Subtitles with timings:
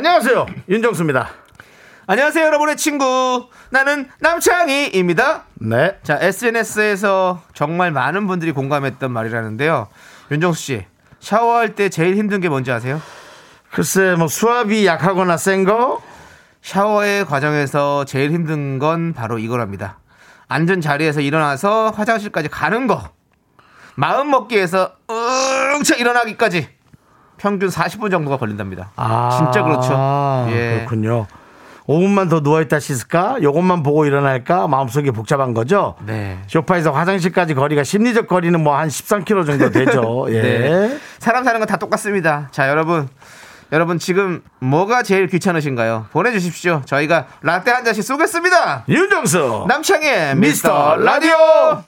[0.00, 0.46] 안녕하세요.
[0.70, 1.28] 윤정수입니다.
[2.06, 3.50] 안녕하세요, 여러분의 친구.
[3.68, 5.44] 나는 남창희입니다.
[5.56, 5.98] 네.
[6.02, 9.88] 자, SNS에서 정말 많은 분들이 공감했던 말이라는데요.
[10.30, 10.86] 윤정수 씨,
[11.18, 13.02] 샤워할 때 제일 힘든 게 뭔지 아세요?
[13.70, 16.00] 글쎄, 뭐 수압이 약하거나 센 거?
[16.62, 19.98] 샤워의 과정에서 제일 힘든 건 바로 이거랍니다.
[20.48, 23.10] 앉은 자리에서 일어나서 화장실까지 가는 거.
[23.96, 26.79] 마음 먹기에서 응차 일어나기까지
[27.40, 28.90] 평균 40분 정도가 걸린답니다.
[29.36, 29.94] 진짜 그렇죠.
[29.96, 30.76] 아, 예.
[30.78, 31.26] 그렇군요.
[31.88, 33.38] 5분만 더 누워있다 씻을까?
[33.42, 34.68] 요것만 보고 일어날까?
[34.68, 35.96] 마음속이 복잡한 거죠?
[36.06, 36.38] 네.
[36.46, 40.26] 소파에서 화장실까지 거리가 심리적 거리는 뭐 한 13km 정도 되죠.
[40.30, 40.42] 예.
[40.42, 40.98] 네.
[41.18, 42.48] 사람 사는 건 다 똑같습니다.
[42.52, 43.08] 자, 여러분.
[43.72, 46.06] 여러분 지금 뭐가 제일 귀찮으신가요?
[46.12, 46.82] 보내주십시오.
[46.84, 48.84] 저희가 라떼 한 잔씩 쏘겠습니다.
[48.88, 49.66] 윤정수!
[49.68, 51.84] 남창의 미스터 미스터 라디오.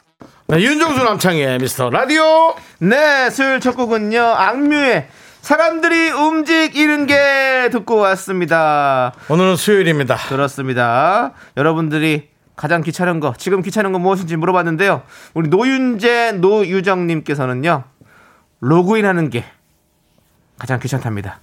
[0.47, 2.55] 네, 윤정수 남창의 미스터 라디오!
[2.79, 4.21] 네, 수요일 첫 곡은요.
[4.21, 5.09] 악뮤의
[5.43, 9.13] 사람들이 움직이는 게 듣고 왔습니다.
[9.29, 10.17] 오늘은 수요일입니다.
[10.29, 11.33] 그렇습니다.
[11.57, 15.03] 여러분들이 가장 귀찮은 거, 지금 귀찮은 거 무엇인지 물어봤는데요.
[15.35, 17.83] 우리 노윤재, 노유정님께서는요,
[18.61, 19.45] 로그인 하는 게
[20.59, 21.41] 가장 귀찮답니다.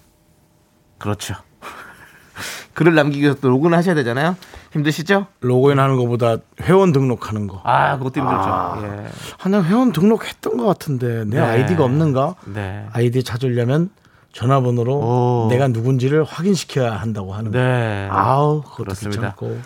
[0.97, 1.35] 그렇죠.
[2.75, 4.37] 글을 남기기 위해서 또 로그인 하셔야 되잖아요.
[4.71, 5.27] 힘드시죠?
[5.41, 7.61] 로그인 하는 것보다 회원 등록하는 거.
[7.63, 8.77] 아, 그것도 힘들죠.
[8.83, 9.07] 예.
[9.37, 11.39] 하나 회원 등록했던 것 같은데 내 네.
[11.39, 12.35] 아이디가 없는가?
[12.45, 12.85] 네.
[12.93, 13.89] 아이디 찾으려면
[14.33, 15.47] 전화번호로 오.
[15.49, 17.57] 내가 누군지를 확인시켜야 한다고 하는 거.
[17.57, 18.07] 네.
[18.11, 19.33] 아우 그것도 그렇습니다.
[19.35, 19.59] 귀찮고.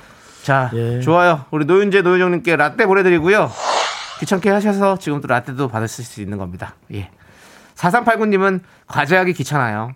[0.43, 0.99] 자, 예.
[1.01, 1.45] 좋아요.
[1.51, 3.51] 우리 노윤재, 노유정님께 라떼 보내드리고요.
[4.19, 6.75] 귀찮게 하셔서 지금 또 라떼도 받으실 수 있는 겁니다.
[6.93, 7.09] 예.
[7.75, 9.91] 4389님은 과제하기 귀찮아요.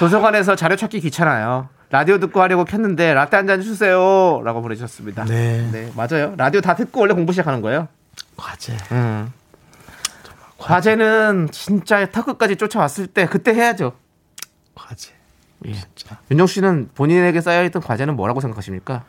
[0.00, 1.68] 도서관에서 자료 찾기 귀찮아요.
[1.92, 4.40] 라디오 듣고 하려고 켰는데 라떼 한 잔 주세요.
[4.44, 5.26] 라고 보내주셨습니다.
[5.26, 5.92] 네.
[5.94, 6.32] 맞아요.
[6.38, 7.86] 라디오 다 듣고 원래 공부 시작하는 거예요.
[8.36, 8.74] 과제.
[8.92, 9.30] 음.
[10.56, 13.92] 과제 는 진짜 턱끝까지 쫓아왔을 때 그때 해야죠.
[14.74, 15.12] 과제.
[15.66, 15.74] 예.
[16.30, 19.04] 윤정 씨는 본인에게 쌓여있던 과제는 뭐라고 생각하십니까?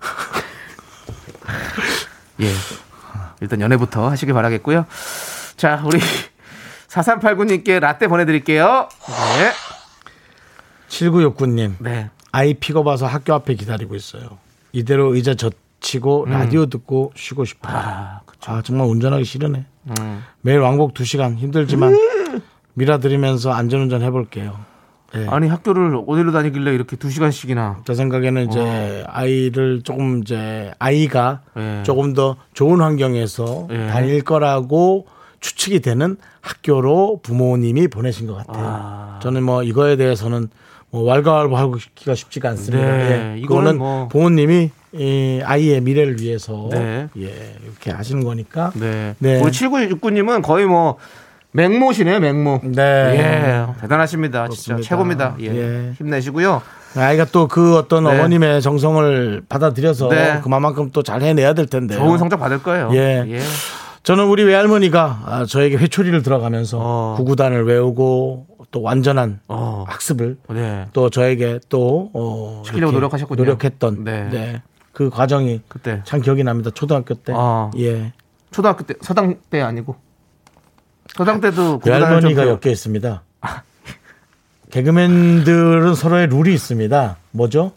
[2.40, 2.52] 예.
[3.40, 4.86] 일단 연애부터 하시길 바라겠고요.
[5.56, 5.98] 자, 우리
[6.88, 8.88] 4389님께 라떼 보내드릴게요.
[9.38, 9.52] 네.
[10.90, 11.74] 7969님.
[11.78, 12.10] 네.
[12.32, 14.38] 아이 픽업 와서 학교 앞에 기다리고 있어요.
[14.72, 17.76] 이대로 의자 젖히고 라디오 듣고 쉬고 싶어요.
[17.76, 18.20] 아.
[18.46, 19.64] 아, 정말 운전하기 싫으네.
[19.98, 20.22] 음.
[20.42, 21.94] 매일 왕복 2시간 힘들지만
[22.74, 24.56] 미라 들으면서 안전운전 해볼게요.
[25.16, 25.26] 예.
[25.28, 27.82] 아니, 학교를 어디로 다니길래 이렇게 두 시간씩이나.
[27.84, 31.82] 제 생각에는 이제 아이를 조금 이제 아이가 예.
[31.84, 33.88] 조금 더 좋은 환경에서 예.
[33.88, 35.06] 다닐 거라고
[35.40, 38.64] 추측이 되는 학교로 부모님이 보내신 것 같아요.
[38.66, 39.18] 아.
[39.20, 40.48] 저는 뭐 이거에 대해서는
[40.90, 42.84] 뭐 왈가왈부하기가 쉽지가 않습니다.
[42.84, 43.38] 네, 예.
[43.40, 47.06] 이거는 뭐- 부모님이 이 아이의 미래를 위해서 네.
[47.18, 48.72] 예, 이렇게 하시는 거니까.
[48.74, 49.14] 네.
[49.20, 49.40] 네.
[49.40, 50.96] 우리 7969님은 거의 뭐,
[51.52, 52.60] 맹모시네요, 맹모.
[52.64, 52.82] 네.
[52.82, 54.48] 예, 대단하십니다.
[54.48, 54.88] 진짜 그렇습니다.
[54.88, 55.36] 최고입니다.
[55.40, 55.46] 예.
[55.46, 55.92] 예.
[55.98, 56.60] 힘내시고요.
[56.96, 58.10] 아이가 또 그 어떤 네.
[58.10, 60.40] 어머님의 정성을 받아들여서 네.
[60.42, 61.94] 그만큼 또 잘 해내야 될 텐데.
[61.94, 62.90] 좋은 성적 받을 거예요.
[62.94, 63.38] 예.
[64.02, 67.14] 저는 우리 외할머니가 아, 저에게 회초리를 들어가면서 어.
[67.18, 69.84] 구구단을 외우고 또 완전한 어.
[69.88, 70.86] 학습을 네.
[70.92, 73.36] 또 저에게 또 어, 시키려고 노력하셨군요.
[73.42, 74.28] 노력했던 네.
[74.30, 74.62] 네.
[74.92, 76.70] 그 과정이 그때 참 기억이 납니다.
[76.72, 77.32] 초등학교 때.
[77.34, 77.70] 어.
[77.78, 78.12] 예.
[78.50, 79.96] 초등학교 때 서당 때 아니고
[81.14, 83.22] 서당 때도 외할머니가 좀 엮여 있습니다.
[84.70, 87.16] 개그맨들은 서로의 룰이 있습니다.
[87.32, 87.72] 뭐죠?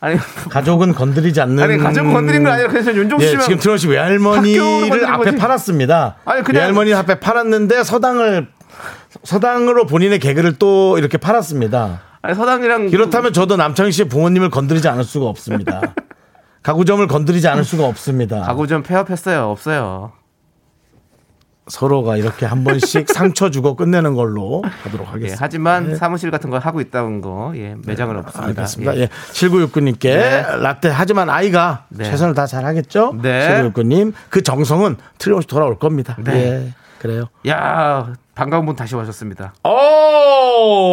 [0.00, 0.16] 아니
[0.50, 1.62] 가족은 건드리지 않는.
[1.62, 5.36] 아니 가족 건드린 건 아니라 그래서 윤종수 예, 씨면 지금 들어오시 외할머니를 앞에 거지.
[5.36, 6.16] 팔았습니다.
[6.24, 8.46] 아니, 그냥- 외할머니 앞에 팔았는데 서당을
[9.24, 12.00] 서당으로 본인의 개그를 또 이렇게 팔았습니다.
[12.22, 15.80] 아니 서당이랑 이렇다면 저도 남창희 씨의 부모님을 건드리지 않을 수가 없습니다.
[16.62, 18.42] 가구점을 건드리지 않을 수가 없습니다.
[18.42, 19.48] 가구 좀 폐업했어요.
[19.48, 20.12] 없어요.
[21.68, 25.44] 서로가 이렇게 한 번씩 상처 주고 끝내는 걸로 하도록 예, 하겠습니다.
[25.44, 25.96] 하지만 네.
[25.96, 28.48] 사무실 같은 걸 하고 있다는 거 예, 매장은 없습니다.
[28.48, 28.96] 알겠습니다.
[28.96, 29.00] 예.
[29.02, 29.08] 예.
[29.32, 30.44] 7969님께 네.
[30.60, 32.04] 라떼 하지만 아이가 네.
[32.04, 33.16] 최선을 다 잘하겠죠?
[33.22, 33.62] 네.
[33.62, 36.16] 7969님 그 정성은 틀림없이 돌아올 겁니다.
[36.18, 36.32] 네.
[36.34, 36.74] 예.
[36.98, 37.28] 그래요.
[37.48, 39.54] 야 반가운 분 다시 오셨습니다.
[39.64, 40.84] 오,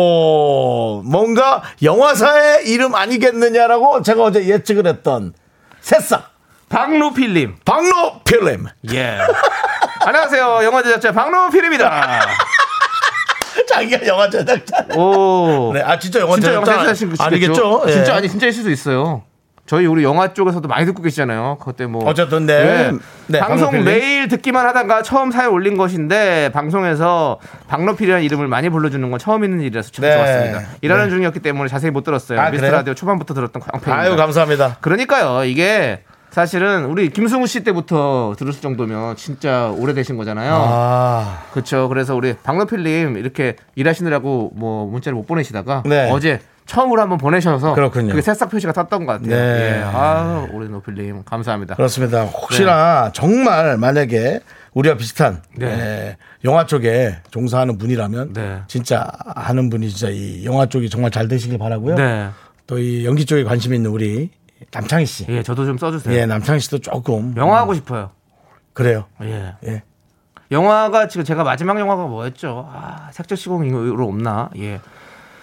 [1.03, 5.33] 뭔가 영화사의 이름 아니겠느냐라고 제가 어제 예측을 했던
[5.81, 6.35] 새싹
[6.69, 7.57] 박노필님.
[7.63, 8.65] 박로 필름.
[8.91, 9.19] 예.
[10.05, 10.59] 안녕하세요.
[10.63, 12.21] 영화 제작자 박노 필입니다.
[13.67, 14.85] 자기가 영화 제작자.
[14.95, 15.71] 오.
[15.73, 17.83] 네, 아 진짜 영화 진짜 영화 제작자 아니겠죠?
[17.87, 17.91] 예.
[17.91, 19.23] 진짜 아니 진짜일 수도 있어요.
[19.65, 21.57] 저희 우리 영화 쪽에서도 많이 듣고 계시잖아요.
[21.59, 22.91] 그때 뭐 어쨌든 네.
[23.25, 23.85] 네, 방송 박노필님.
[23.85, 29.61] 매일 듣기만 하다가 처음 사연 올린 것인데 방송에서 박노필이라는 이름을 많이 불러주는 건 처음 있는
[29.61, 30.13] 일이라서 참 네.
[30.15, 30.61] 좋았습니다.
[30.81, 31.09] 일하는 네.
[31.09, 32.39] 중이었기 때문에 자세히 못 들었어요.
[32.39, 32.69] 아, 미스터?
[32.69, 33.97] 라디오 초반부터 들었던 광팬입니다.
[33.97, 34.77] 아유 감사합니다.
[34.81, 35.45] 그러니까요.
[35.45, 36.03] 이게
[36.35, 40.65] 사실은 우리 김승우 씨 때부터 들었을 정도면 진짜 오래되신 거잖아요.
[40.67, 41.87] 아 그렇죠.
[41.87, 46.11] 그래서 우리 박노필님 이렇게 일하시느라고 뭐 문자를 못 보내시다가 네.
[46.11, 48.09] 어제 처음으로 한번 보내셔서 그렇군요.
[48.09, 49.29] 그게 새싹 표시가 떴던 것 같아요.
[49.29, 49.77] 네.
[49.77, 49.83] 예.
[49.85, 51.75] 아, 우리 노필님 감사합니다.
[51.75, 52.25] 그렇습니다.
[52.25, 54.41] 혹시나 정말 만약에
[54.73, 55.67] 우리와 비슷한 네.
[55.67, 58.59] 예, 영화 쪽에 종사하는 분이라면 네.
[58.67, 61.95] 진짜 하는 분이 진짜 이 영화 쪽이 정말 잘 되시길 바라고요.
[61.95, 62.27] 네.
[62.67, 64.31] 또이 연기 쪽에 관심 있는 우리
[64.71, 65.25] 남창희 씨.
[65.29, 66.15] 예, 저도 좀 써주세요.
[66.15, 68.11] 예, 남창희 씨도 조금 영화 하고 싶어요.
[68.73, 69.05] 그래요.
[69.23, 69.53] 예.
[69.65, 69.83] 예.
[70.51, 72.69] 영화가 지금 제가 마지막 영화가 뭐였죠?
[72.71, 74.49] 아, 색적 시공이 이후로 없나?
[74.57, 74.79] 예.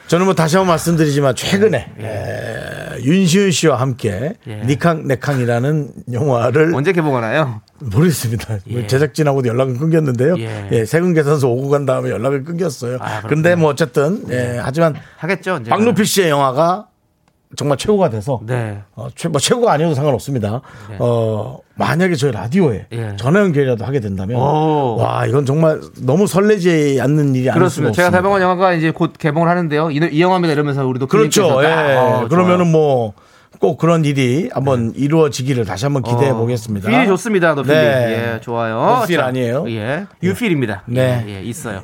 [0.09, 4.57] 저는 뭐 다시 한번 말씀드리지만 최근에 에, 윤시윤 씨와 함께 예.
[4.67, 7.63] 니캉 네캉이라는 영화를 언제 개봉하나요?
[7.81, 8.59] 모르겠습니다.
[8.69, 8.87] 예.
[8.87, 10.39] 제작진하고도 연락은 끊겼는데요.
[10.39, 10.69] 예.
[10.71, 10.85] 예.
[10.85, 12.99] 세금 계산서 오고 간 다음에 연락을 끊겼어요.
[13.01, 13.23] 아.
[13.23, 15.71] 근데 뭐 어쨌든 예, 하지만 하겠죠, 언제.
[15.71, 16.89] 박노필 씨의 영화가
[17.57, 18.83] 정말 최고가 돼서 네.
[18.95, 20.61] 어, 최, 뭐 최고가 아니어도 상관없습니다.
[20.91, 20.97] 네.
[20.99, 23.17] 어, 만약에 저희 라디오에 예.
[23.17, 24.97] 전화 연결이라도 하게 된다면 오.
[24.97, 27.93] 와 이건 정말 너무 설레지 않는 일이 그렇습니다.
[27.93, 29.91] 제가 대방원 영화가 이제 곧 개봉을 하는데요.
[29.91, 31.63] 이, 이 영화입니다 이러면서 우리도 그렇죠.
[31.63, 31.69] 예.
[31.69, 33.15] 딱, 어, 그러면은 뭐
[33.63, 36.91] 꼭 그런 일이 한번 이루어지기를 다시 한번 기대해 어, 보겠습니다.
[36.91, 37.73] 필이 좋습니다, 노필.
[37.73, 38.35] 네.
[38.35, 39.05] 예, 좋아요.
[39.09, 39.67] 자, 아니에요?
[39.69, 40.83] 예, 유필입니다.
[40.87, 41.25] 네.
[41.29, 41.83] 예, 예, 있어요.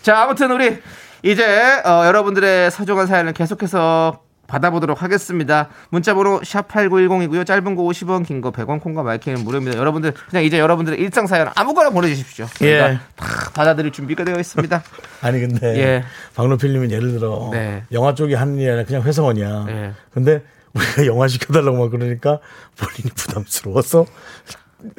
[0.00, 0.78] 자, 아무튼 우리
[1.22, 1.44] 이제
[1.84, 5.68] 어, 여러분들의 소중한 사연을 계속해서 받아보도록 하겠습니다.
[5.90, 7.46] 문자번호 샵 #8910이고요.
[7.46, 9.78] 짧은 거 50원, 긴 거 100원, 콩과 마이크는 무료입니다.
[9.78, 12.46] 여러분들 그냥 이제 여러분들의 일상 사연 아무거나 보내주십시오.
[12.62, 12.98] 예.
[13.16, 14.82] 다 받아들일 준비가 되어 있습니다.
[15.22, 16.04] 아니 근데 예.
[16.34, 17.84] 박노필님은 예를 들어 네.
[17.92, 19.66] 영화 쪽이 하는 일이 아니라 그냥 회사원이야.
[19.68, 19.92] 예.
[20.12, 20.42] 근데
[20.72, 22.38] 우리가 영화 시켜달라고 막 그러니까
[22.78, 24.06] 본인이 부담스러워서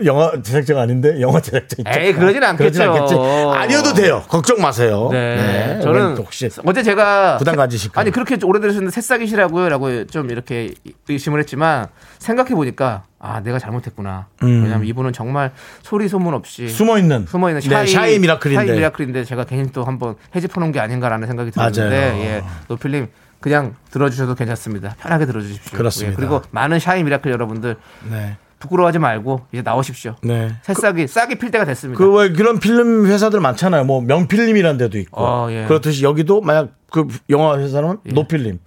[0.03, 1.99] 영화 제작자가 아닌데 영화 제작자 있죠.
[1.99, 2.83] 에이, 그러진 않겠죠.
[2.83, 3.15] 않겠지.
[3.55, 4.23] 아니어도 돼요.
[4.27, 5.09] 걱정 마세요.
[5.11, 5.35] 네.
[5.35, 5.81] 네.
[5.81, 8.01] 저는 또 혹시 어제 제가 부담 가지실까요?
[8.01, 10.73] 아니 그렇게 오래되셨는데 새싹이시라고요라고 좀 이렇게
[11.09, 11.87] 의심을 했지만
[12.19, 14.27] 생각해 보니까 아 내가 잘못했구나.
[14.41, 15.51] 왜냐면 이분은 정말
[15.83, 16.67] 소리 소문 없이 음.
[16.69, 18.65] 숨어 있는 숨어 있는 네, shy, shy miracle인데.
[18.65, 22.19] shy miracle인데 제가 괜히 또 한번 헤집어 놓은 게 아닌가라는 생각이 들었는데 맞아요.
[22.21, 23.07] 예 노필님
[23.39, 24.95] 그냥 들어주셔도 괜찮습니다.
[24.99, 25.77] 편하게 들어주십시오.
[25.77, 26.11] 그렇습니다.
[26.13, 27.75] 예, 그리고 많은 shy miracle 여러분들
[28.09, 28.37] 네.
[28.61, 30.15] 부끄러워하지 말고 이제 나오십시오.
[30.23, 30.53] 네.
[30.61, 31.97] 새싹이 싹이 필 때가 됐습니다.
[31.97, 33.83] 그 왜 그런 필름 회사들 많잖아요.
[33.83, 35.21] 뭐 명필름이라는 데도 있고.
[35.21, 35.65] 어, 예.
[35.65, 38.59] 그렇듯이 여기도 만약 그 영화 회사는 노필림.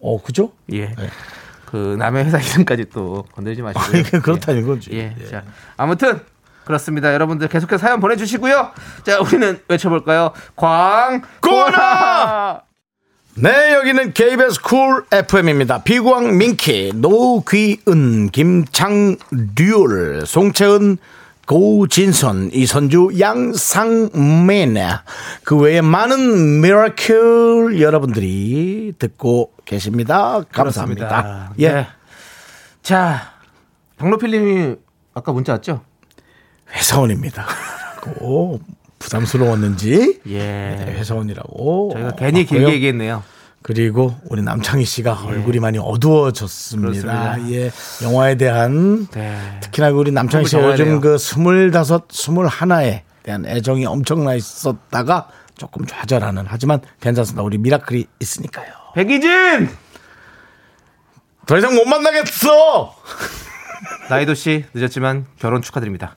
[0.00, 0.52] 어, 그죠?
[0.72, 0.86] 예.
[0.86, 1.08] 네.
[1.66, 4.02] 그 남의 회사 이름까지 또 건들지 마시고요.
[4.02, 4.90] 아니, 그렇다는 거지.
[4.92, 5.14] 예.
[5.20, 5.26] 예.
[5.26, 5.42] 자,
[5.76, 6.20] 아무튼
[6.64, 7.12] 그렇습니다.
[7.12, 8.70] 여러분들 계속해서 사연 보내주시고요.
[9.04, 10.32] 자, 우리는 외쳐볼까요?
[10.54, 12.62] 광고나!
[13.34, 15.82] 네, 여기는 KBS 쿨 FM입니다.
[15.82, 20.98] 비광 민키, 노귀은, 김창률, 송채은,
[21.46, 24.76] 고진선, 이선주, 양상맨.
[25.44, 30.42] 그 외에 많은 miracle 여러분들이 듣고 계십니다.
[30.52, 31.08] 감사합니다.
[31.08, 31.52] 그렇습니다.
[31.58, 31.72] 예.
[31.72, 31.86] 네.
[32.82, 33.32] 자,
[33.96, 34.76] 박노필님이
[35.14, 35.80] 아까 문자 왔죠?
[36.70, 37.46] 회사원입니다.
[38.04, 38.60] 라고
[39.02, 40.38] 부담스러웠는지 예.
[40.38, 42.58] 네, 회사원이라고 저희가 괜히 왔고요.
[42.60, 43.22] 길게 얘기했네요.
[43.62, 46.90] 그리고 우리 남창희 씨가 얼굴이 많이 어두워졌습니다.
[46.90, 47.50] 그렇습니다.
[47.52, 47.70] 예,
[48.02, 49.38] 영화에 대한 네.
[49.60, 51.00] 특히나 우리 남창희 씨가 요즘.
[51.00, 57.42] 그 스물다섯, 스물하나에 대한 애정이 엄청나 있었다가 조금 좌절하는 하지만 괜찮습니다.
[57.44, 58.66] 우리 미라클이 있으니까요.
[58.96, 59.68] 백이진!
[61.46, 62.96] 더 이상 못 만나겠어.
[64.10, 66.16] 나이도 씨 늦었지만 결혼 축하드립니다.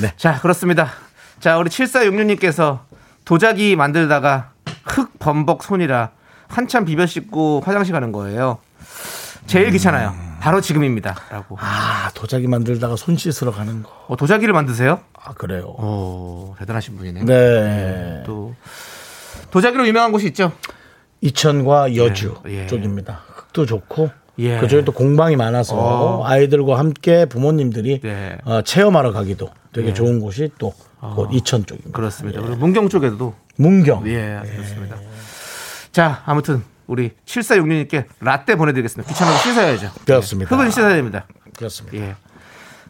[0.00, 0.12] 네.
[0.16, 0.92] 자, 그렇습니다.
[1.40, 2.80] 자, 우리 7466님께서
[3.24, 4.52] 도자기 만들다가
[4.84, 6.10] 흙 범벅 손이라
[6.48, 8.58] 한참 비벼 씻고 화장실 가는 거예요.
[9.46, 10.14] 제일 귀찮아요.
[10.40, 11.16] 바로 지금입니다.
[11.30, 11.56] 라고.
[11.60, 13.90] 아 도자기 만들다가 손 씻으러 가는 거.
[14.08, 15.00] 어, 도자기를 만드세요?
[15.14, 15.64] 아 그래요.
[15.64, 17.24] 오, 대단하신 분이네.
[17.24, 18.22] 네.
[18.24, 18.54] 또
[19.50, 20.52] 도자기로 유명한 곳이 있죠.
[21.20, 22.66] 이천과 여주 예.
[22.66, 23.22] 쪽입니다.
[23.34, 24.58] 흙도 좋고 예.
[24.60, 26.26] 그쪽에 또 공방이 많아서 어.
[26.26, 28.38] 아이들과 함께 부모님들이 네.
[28.44, 31.96] 어, 체험하러 가기도 되게 좋은 곳이 또 곧 이천 쪽입니다.
[31.96, 32.40] 그렇습니다.
[32.40, 34.06] 그리고 문경 쪽에도 문경.
[34.08, 34.96] 예, 그렇습니다.
[35.92, 39.08] 자, 아무튼 우리 7466님께 라떼 보내드리겠습니다.
[39.12, 39.90] 귀찮아서 씻어야죠.
[40.04, 40.54] 그렇습니다.
[40.54, 41.26] 흙은 씻어야 됩니다.
[41.56, 41.98] 그렇습니다.
[41.98, 42.16] 예.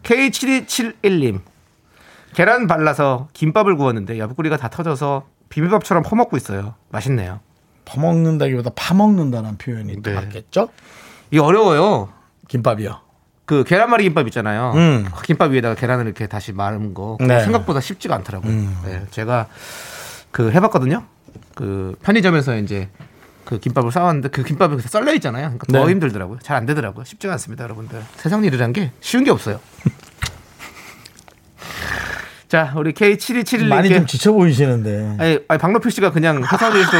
[0.02, 1.40] K7271님.
[2.34, 6.74] 계란 발라서 김밥을 구웠는데 옆구리가 다 터져서 비빔밥처럼 퍼먹고 있어요.
[6.90, 7.40] 맛있네요.
[7.86, 10.16] 퍼먹는다기보다 파먹는다는 표현이 더 네.
[10.16, 10.68] 맞겠죠?
[11.30, 12.10] 이게 어려워요.
[12.48, 13.00] 김밥이요.
[13.48, 14.72] 그 계란말이 김밥 있잖아요.
[14.76, 15.08] 음.
[15.16, 17.16] 그 김밥 위에다가 계란을 이렇게 다시 마른 거.
[17.18, 17.38] 네.
[17.38, 17.44] 음.
[17.44, 18.52] 생각보다 쉽지가 않더라고요.
[18.84, 19.46] 네, 제가
[20.30, 21.04] 그 해봤거든요.
[21.54, 22.90] 그 편의점에서 이제
[23.46, 25.44] 그 김밥을 싸왔는데 그 김밥이 썰려 있잖아요.
[25.46, 25.92] 그러니까 더 네.
[25.92, 26.40] 힘들더라고요.
[26.42, 27.06] 잘 안 되더라고요.
[27.06, 28.02] 쉽지가 않습니다, 여러분들.
[28.16, 29.60] 세상 일이란 게 쉬운 게 없어요.
[32.48, 35.16] 자, 우리 K7271님께 많이 좀 지쳐 보이시는데.
[35.18, 36.90] 아니, 아니 박노필 씨가 그냥 회사 일에서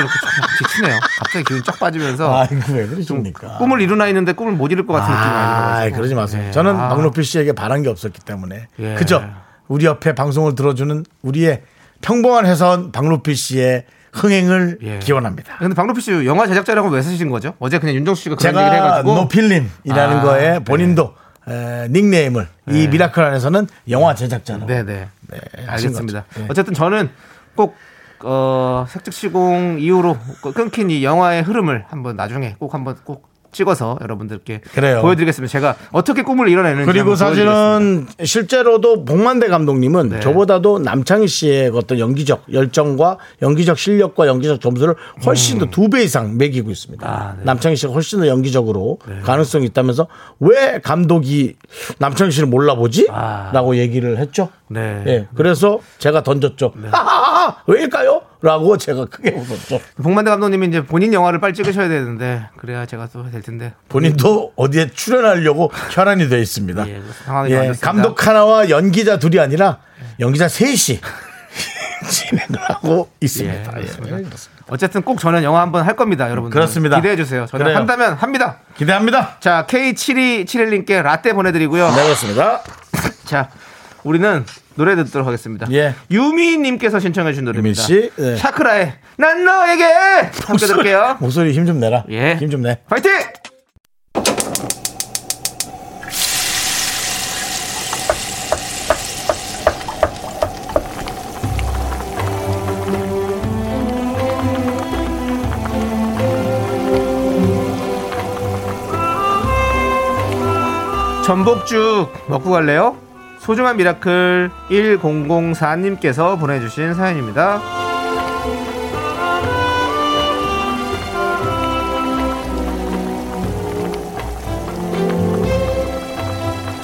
[0.58, 1.00] 지치네요.
[1.18, 3.56] 갑자기 기운이 쫙 빠지면서 아이고 왜 그러십니까?
[3.56, 5.96] 꿈을 이루나 있는데 꿈을 못 이룰 것 같은 느낌이 아, 아니라서.
[5.96, 6.50] 그러지 마세요.
[6.52, 6.88] 저는 아.
[6.90, 8.66] 박노필 씨에게 바란 게 없었기 때문에.
[8.78, 8.94] 예.
[8.94, 9.24] 그죠?
[9.68, 11.62] 우리 옆에 방송을 들어주는 우리의
[12.02, 14.98] 평범한 회사원 박노필 씨의 흥행을 예.
[14.98, 15.56] 기원합니다.
[15.58, 17.54] 근데 박노필 씨 영화 제작자라고 왜 쓰신 거죠?
[17.58, 21.14] 어제 그냥 윤정수 씨가 그런 얘기를 제가 해가지고 노필님이라는 아, 거에 본인도
[21.48, 24.66] 에, 닉네임을 이 miracle 안에서는 영화 제작자로.
[24.66, 25.08] 네네.
[25.66, 26.24] 하신 알겠습니다.
[26.24, 26.40] 거죠.
[26.42, 26.46] 예.
[26.50, 27.10] 어쨌든 저는
[27.54, 27.76] 꼭
[28.24, 30.16] 어, 색즉시공 이후로
[30.54, 35.00] 끊긴 이 영화의 흐름을 한번 나중에 꼭 한번 꼭 찍어서 여러분들께 그래요.
[35.02, 35.50] 보여드리겠습니다.
[35.50, 37.16] 제가 어떻게 꿈을 이뤄내는지 그리고.
[37.16, 40.20] 사실은 실제로도 복만대 감독님은 네.
[40.20, 44.94] 저보다도 남창희 씨의 어떤 연기적 열정과 연기적 실력과 연기적 점수를
[45.26, 47.06] 훨씬 더 두 배 이상 매기고 있습니다.
[47.06, 47.10] 음.
[47.10, 47.44] 아, 네.
[47.44, 50.06] 남창희 씨가 훨씬 더 연기적으로 가능성이 있다면서
[50.40, 51.56] 왜 감독이
[51.98, 53.08] 남창희 씨를 몰라보지?
[53.10, 53.50] 아.
[53.52, 54.50] 라고 얘기를 했죠.
[54.68, 55.02] 네.
[55.06, 56.72] 예, 그래서 제가 던졌죠.
[56.90, 57.56] 하하하!
[57.66, 58.20] 왜일까요?
[58.40, 59.80] 라고 제가 크게 웃었죠.
[60.02, 63.72] 복만대 감독님이 이제 본인 영화를 빨리 찍으셔야 되는데 그래야 제가 또 될 텐데.
[63.88, 66.88] 본인도 어디에 출연하려고 혈안이 되어 있습니다.
[66.88, 67.02] 예,
[67.50, 67.72] 예.
[67.80, 69.78] 감독 하나와 연기자 둘이 아니라
[70.20, 71.00] 연기자 셋이
[72.08, 73.72] 진행을 하고 예, 있습니다.
[73.80, 74.32] 예, 그렇습니다.
[74.68, 76.54] 어쨌든 꼭 저는 영화 한번 할 겁니다, 여러분들.
[76.54, 76.96] 그렇습니다.
[76.96, 77.46] 기대해 주세요.
[77.46, 77.76] 저는 그래요.
[77.78, 78.58] 한다면 합니다.
[78.76, 79.38] 기대합니다.
[79.40, 81.88] 자, K7271님께 라떼 보내드리고요.
[81.90, 82.62] 네, 그렇습니다.
[83.24, 83.48] 자,
[84.08, 84.42] 우리는
[84.74, 85.66] 노래 듣도록 하겠습니다.
[85.72, 85.94] 예.
[86.10, 87.82] 유미님께서 신청해주신 노래입니다.
[87.82, 88.36] 유미 씨, 네.
[88.36, 89.84] 샤크라의 난 너에게
[90.46, 91.18] 함께 들을게요.
[91.20, 92.04] 목소리 힘 좀 내라.
[92.10, 92.36] 예.
[92.36, 92.78] 힘 좀 내.
[92.88, 93.10] 파이팅!
[111.24, 112.96] 전복죽 먹고 갈래요?
[113.38, 117.60] 소중한 miracle 1004님께서 보내주신 사연입니다.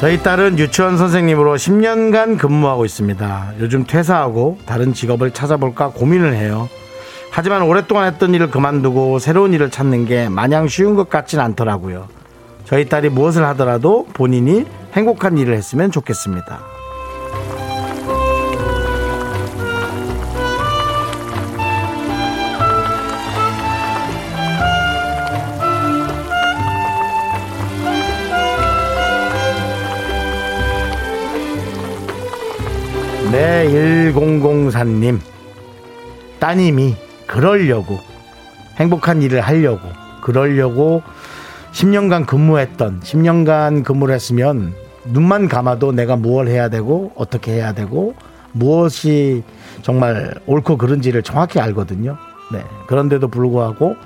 [0.04, 3.54] 저희 딸은 유치원 선생님으로 10년간 근무하고 있습니다.
[3.60, 6.68] 요즘 퇴사하고 다른 직업을 찾아볼까 고민을 해요.
[7.30, 12.06] 하지만 오랫동안 했던 일을 그만두고 새로운 일을 찾는 게 마냥 쉬운 것 같진 않더라고요.
[12.64, 16.60] 저희 딸이 무엇을 하더라도 본인이 행복한 일을 했으면 좋겠습니다.
[33.30, 33.66] 네,
[34.12, 35.18] 1004님.
[36.38, 36.94] 따님이
[37.26, 37.98] 그러려고
[38.76, 39.88] 행복한 일을 하려고
[40.22, 41.02] 그러려고
[41.74, 44.72] 10년간 근무했던 10년간 근무를 했으면
[45.06, 48.14] 눈만 감아도 내가 무엇을 해야 되고 어떻게 해야 되고
[48.52, 49.42] 무엇이
[49.82, 52.16] 정말 옳고 그른지를 정확히 알거든요.
[52.52, 52.64] 네.
[52.86, 53.96] 그런데도 불구하고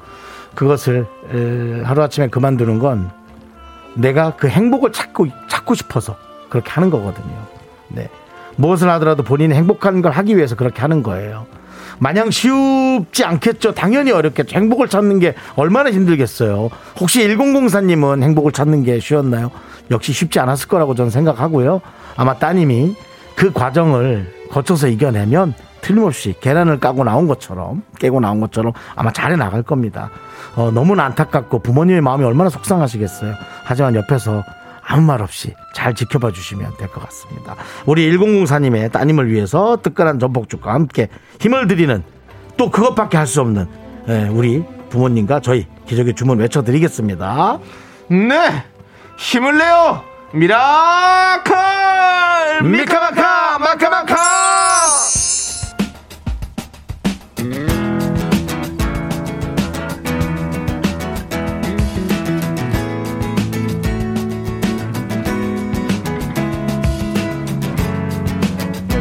[0.54, 3.10] 그것을 에, 하루아침에 그만두는 건
[3.94, 6.16] 내가 그 행복을 찾고 찾고 싶어서
[6.48, 7.46] 그렇게 하는 거거든요.
[7.88, 8.08] 네.
[8.56, 11.46] 무엇을 하더라도 본인이 행복한 걸 하기 위해서 그렇게 하는 거예요.
[11.98, 13.72] 마냥 쉽지 않겠죠.
[13.74, 14.56] 당연히 어렵겠죠.
[14.56, 16.70] 행복을 찾는 게 얼마나 힘들겠어요.
[17.00, 19.50] 혹시 1004님은 행복을 찾는 게 쉬웠나요?
[19.90, 21.80] 역시 쉽지 않았을 거라고 저는 생각하고요.
[22.16, 22.94] 아마 따님이
[23.36, 29.62] 그 과정을 거쳐서 이겨내면 틀림없이 계란을 까고 나온 것처럼 깨고 나온 것처럼 아마 잘해 나갈
[29.62, 30.10] 겁니다.
[30.56, 33.34] 어, 너무나 안타깝고 부모님의 마음이 얼마나 속상하시겠어요.
[33.64, 34.42] 하지만 옆에서
[34.90, 37.54] 아무 말 없이 잘 지켜봐 주시면 될 것 같습니다.
[37.86, 41.08] 우리 1004님의 따님을 위해서 뜨끈한 전복죽과 함께
[41.40, 42.02] 힘을 드리는
[42.56, 43.66] 또 그것밖에 할 수 없는
[44.08, 47.58] 예, 우리 부모님과 저희 기적의 주문 외쳐드리겠습니다.
[48.08, 48.64] 네!
[49.18, 50.02] 힘을 내요!
[50.32, 51.54] miracle!
[52.62, 53.58] 미카마카!
[53.58, 54.16] 마카마카!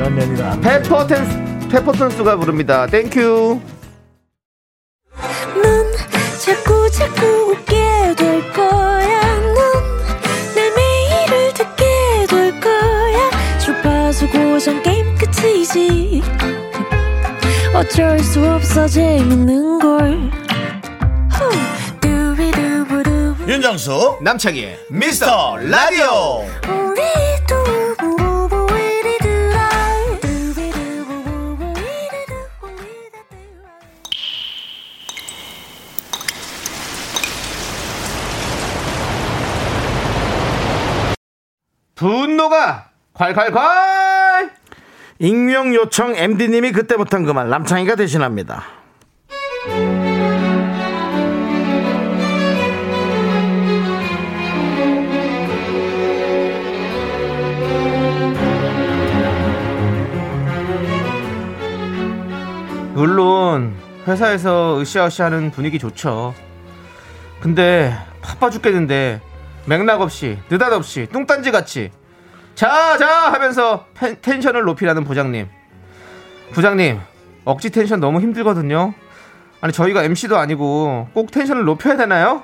[0.07, 0.59] 이런 년이다.
[0.61, 2.87] 페퍼텐스, 페퍼톤스가 부릅니다.
[2.87, 3.59] 땡큐.
[5.61, 5.93] 넌
[6.39, 9.39] 자꾸 자꾸 웃게 될 거야.
[9.39, 11.85] 넌내 매일을 듣게
[12.29, 13.59] 될 거야.
[13.59, 16.23] 주파수 고정 게임 끝이지.
[17.73, 20.31] 어쩔 수 없어 재밌는 걸.
[23.47, 26.43] 윤정수 남창희의 미스터 라디오
[41.97, 44.49] 분노가 콸콸콸!
[45.19, 48.63] 익명 요청 MD님이 그때 못한 그 말 남창희가 대신합니다.
[62.93, 63.75] 물론
[64.07, 66.33] 회사에서 으쌰으쌰 하는 분위기 좋죠.
[67.41, 69.21] 근데 바빠 죽겠는데
[69.67, 71.91] 맥락 없이 느닷없이 뚱딴지 같이
[72.55, 75.47] 자자 하면서 펜- 텐션을 높이라는 부장님.
[76.53, 76.99] 부장님
[77.45, 78.93] 억지 텐션 너무 힘들거든요.
[79.61, 82.43] 아니 저희가 MC도 아니고 꼭 텐션을 높여야 되나요?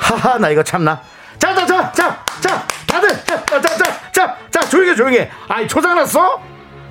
[0.00, 1.00] 하하 나 이거 참나.
[1.38, 5.30] 자자자자자 다들 자자자자 자 조용해 조용해.
[5.48, 6.40] 아이 초장났어?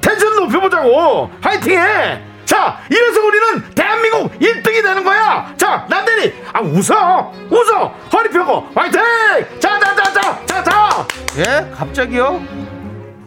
[0.01, 1.29] 텐션 높여보자고.
[1.41, 2.21] 화이팅해.
[2.45, 5.53] 자 이래서 우리는 대한민국 1등이 되는 거야.
[5.57, 9.01] 자 남대리 아 웃어 웃어 허리 펴고 화이팅.
[9.59, 11.05] 자자자자자자.
[11.37, 11.71] 예?
[11.75, 12.41] 갑자기요?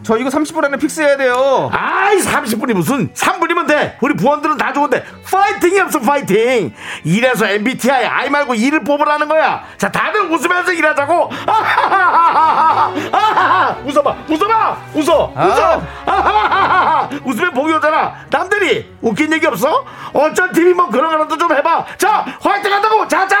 [0.03, 1.69] 저 이거 30분 안에 픽스해야 돼요.
[1.73, 3.97] 아이 30분이 무슨 3분이면 돼.
[4.01, 5.03] 우리 부원들은 다 좋은데.
[5.31, 6.73] 파이팅이 없어 파이팅.
[7.03, 9.63] 이래서 MBTI I 말고 E를 뽑으라는 거야.
[9.77, 11.29] 자 다들 웃으면서 일하자고.
[11.47, 15.83] 아하하하하하 아하하 웃어봐 웃어봐 웃어 웃어.
[16.05, 18.13] 아하하하하 웃으면 복이 오잖아.
[18.29, 19.85] 남들이 웃긴 얘기 없어?
[20.13, 21.85] 어쩔 TV 뭐 그런 거라도 좀 해봐.
[21.97, 23.07] 자 화이팅 한다고.
[23.07, 23.37] 자자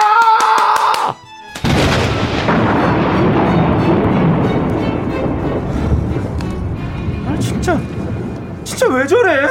[8.93, 9.45] 왜 저래?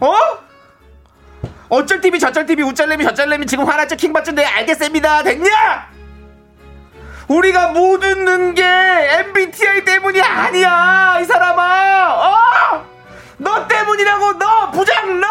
[0.00, 0.12] 어?
[1.68, 5.92] 어쩔 TV 저쩔 TV 우쩔래미 저쩔래미 지금 화났죠 킹받죠 네 알겠습니다 됐냐?
[7.28, 12.84] 우리가 못 웃는 게 MBTI 때문이 아니야 이 사람아 어?
[13.38, 15.26] 너 때문이라고 너 부장 너!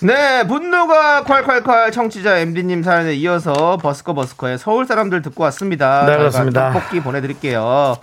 [0.00, 6.70] 네 분노가 콸콸콸 청취자 MD님 사연에 이어서 버스커 버스커의 서울 사람들 듣고 왔습니다 네, 그렇습니다.
[6.72, 7.96] 떡볶이 보내드릴게요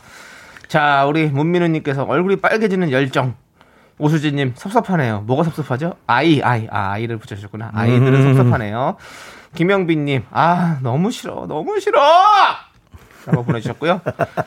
[0.67, 3.35] 자, 우리 문민우님께서 얼굴이 빨개지는 열정.
[3.97, 5.21] 오수진님 섭섭하네요.
[5.21, 5.93] 뭐가 섭섭하죠?
[6.05, 7.71] 아이, 아이, 아, 아이를 붙여주셨구나.
[7.73, 8.35] 아이들은 음.
[8.35, 8.97] 섭섭하네요.
[9.55, 12.01] 김영빈님, 아, 너무 싫어, 너무 싫어!
[13.25, 14.01] 라고 보내주셨고요.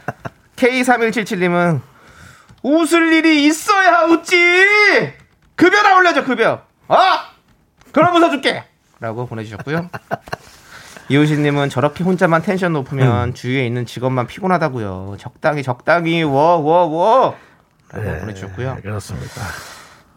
[0.57, 1.81] K3177님은
[2.62, 4.37] 웃을 일이 있어야 웃지!
[5.57, 6.62] 급여나 올려줘, 급여!
[6.88, 6.96] 어?
[7.90, 8.64] 그럼 웃어줄게!
[9.00, 9.88] 라고 보내주셨고요.
[11.09, 15.16] 이호신님은 저렇게 혼자만 텐션 높으면 주위에 있는 직원만 피곤하다고요.
[15.18, 17.37] 적당히 적당히 워 워 워
[17.92, 18.75] 라고 보내주셨고요.
[18.75, 19.40] 네, 그렇습니다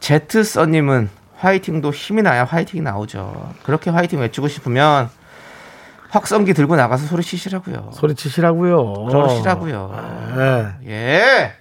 [0.02, 3.54] 제트 써님은 화이팅도 힘이 나야 화이팅이 나오죠.
[3.64, 5.10] 그렇게 화이팅 외치고 싶으면
[6.10, 7.92] 확성기 들고 나가서 소리 치시라고요.
[7.94, 10.34] 소리 치시라고요 그러시라고요.
[10.36, 10.92] 네.
[10.92, 11.54] 예.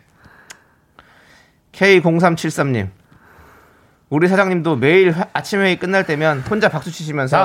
[1.73, 2.89] K0373님.
[4.09, 7.37] 우리 사장님도 매일 화- 아침 회의 끝날 때면 혼자 박수 치시면서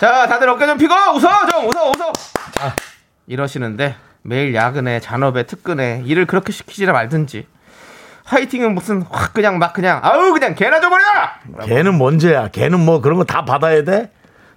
[0.00, 2.12] 자, 다들 어깨 좀 펴고 웃어 좀 웃어 웃어.
[3.26, 7.46] 이러시는데 매일 야근에 잔업에 특근에 일을 그렇게 시키지나 말든지
[8.24, 11.04] 화이팅은 무슨 확 그냥 막 그냥 아우 그냥 개나 줘버려.
[11.64, 14.10] 걔는 뭔죄야 걔는 뭐 그런 거 다 받아야 돼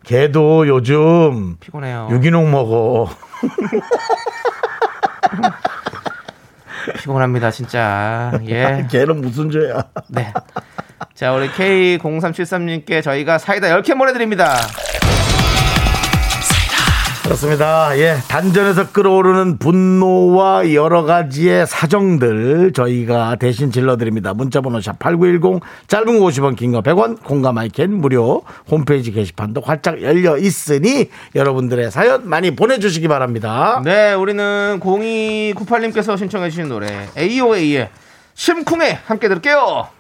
[0.06, 2.10] 걔도 요즘 피곤해요.
[2.12, 3.10] 유기농 먹어
[7.00, 8.32] 피곤합니다 진짜.
[8.48, 8.88] 예.
[8.92, 10.34] 걔는 무슨 죄야 네.
[11.14, 14.56] 자, 우리 K0373님께 저희가 사이다 10캔 보내드립니다.
[17.30, 17.96] 그렇습니다.
[18.00, 18.16] 예.
[18.28, 24.34] 단전에서 끓어오르는 분노와 여러 가지의 사정들 저희가 대신 질러드립니다.
[24.34, 30.38] 문자번호 샵8910 짧은 거 50원 긴 거 100원 공감 마이K는 무료 홈페이지 게시판도 활짝 열려
[30.38, 33.80] 있으니 여러분들의 사연 많이 보내주시기 바랍니다.
[33.86, 37.90] 네, 우리는 0298님께서 신청해주신 노래 AOA의
[38.34, 39.99] 심쿵해 함께 들을게요.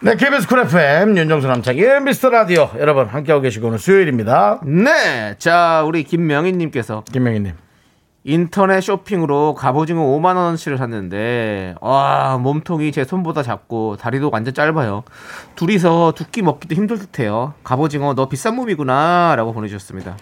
[0.00, 0.14] 네.
[0.14, 4.60] KBS 쿨 FM 윤정수 남창희의 미스터 라디오 여러분 함께하고 계시고 오늘 수요일입니다.
[4.64, 7.54] 네, 자, 우리 김명희님께서 김명희님.
[8.28, 15.04] 인터넷 쇼핑으로 갑오징어 5만 원어치를 샀는데 와 몸통이 제 손보다 작고 다리도 완전 짧아요.
[15.54, 17.54] 둘이서 두 끼 먹기도 힘들 듯해요.
[17.64, 20.16] 갑오징어 너 비싼 몸이구나 라고 보내주셨습니다.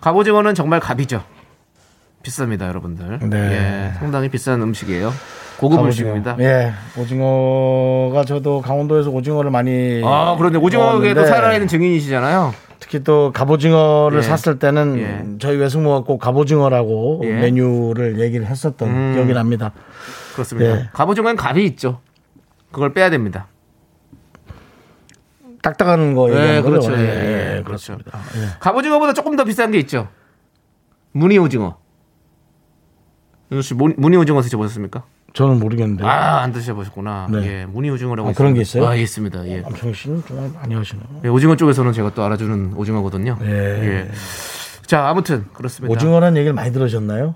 [0.00, 1.24] 갑오징어는 정말 갑이죠.
[2.24, 3.20] 비쌉니다, 여러분들.
[3.30, 3.36] 네.
[3.94, 5.12] 예, 상당히 비싼 음식이에요.
[5.58, 6.36] 고급 음식입니다.
[6.40, 6.72] 예.
[6.98, 12.52] 오징어가 저도 강원도에서 오징어를 많이 아, 그런데 오징어에도 살아있는 증인이시잖아요.
[12.78, 14.22] 특히 또 갑오징어를 예.
[14.22, 15.38] 샀을 때는 예.
[15.38, 17.32] 저희 외숙모가 꼭 갑오징어라고 예.
[17.32, 19.12] 메뉴를 얘기를 했었던 음.
[19.14, 19.72] 기억이 납니다.
[20.34, 20.70] 그렇습니다.
[20.70, 20.88] 예.
[20.92, 22.00] 갑오징어엔 갑이 있죠.
[22.70, 23.46] 그걸 빼야 됩니다.
[25.62, 26.60] 딱딱한 거 예?
[26.60, 26.92] 그렇죠.
[26.92, 27.96] 예, 예, 예, 그렇죠.
[28.60, 30.08] 갑오징어보다 조금 더 비싼 게 있죠.
[31.12, 31.76] 무늬 오징어.
[33.50, 35.02] 윤정 씨 무- 무늬 오징어 드셔보셨습니까?
[35.36, 36.02] 저는 모르겠는데.
[36.02, 37.26] 아, 안 드셔보셨구나.
[37.30, 37.46] 네.
[37.60, 38.62] 예, 무늬 오징어라고 아, 그런 게.
[38.62, 38.86] 있어요?
[38.88, 39.46] 아, 예, 있습니다.
[39.48, 39.60] 예.
[39.60, 41.04] 남창희 씨는 좀 많이 하시네요.
[41.24, 43.36] 예, 오징어 쪽에서는 제가 또 알아주는 오징어거든요.
[43.42, 43.46] 예.
[43.46, 44.10] 예.
[44.86, 45.92] 자, 아무튼 그렇습니다.
[45.92, 47.34] 오징어라는 얘기를 많이 들으셨나요?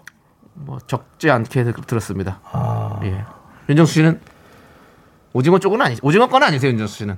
[0.55, 2.41] 뭐 적지 않게 들- 들었습니다.
[2.51, 3.23] 아, 예.
[3.69, 4.19] 윤정수 씨는
[5.35, 7.17] 오징어 쪽은 아니, 오징어 건 아니세요, 윤정수 씨는?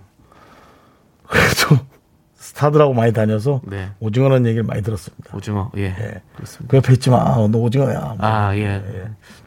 [2.52, 3.88] 스타들하고 많이 다녀서 네.
[4.00, 5.34] 오징어라는 얘기를 많이 들었습니다.
[5.34, 5.84] 오징어, 예.
[5.84, 6.22] 예.
[6.36, 6.70] 그렇습니다.
[6.70, 7.34] 그 옆에 있지 마.
[7.50, 7.98] 너 오징어야.
[7.98, 8.82] 뭐 아, 예.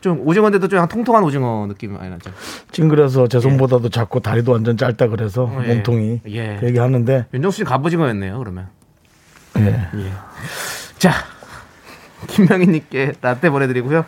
[0.01, 2.31] 좀 오징어인데도 좀 통통한 오징어 느낌이 많이 나죠.
[2.71, 5.75] 찡그려서 제 손보다도 작고 다리도 완전 짧다 그래서 예.
[5.75, 6.57] 몸통이 예.
[6.59, 8.69] 그 얘기하는데 윤정수 씨는 갑오징어였네요, 그러면.
[9.57, 9.65] 예.
[9.67, 10.11] 예.
[10.97, 11.11] 자,
[12.27, 14.03] 김명희님께 라떼 보내드리고요.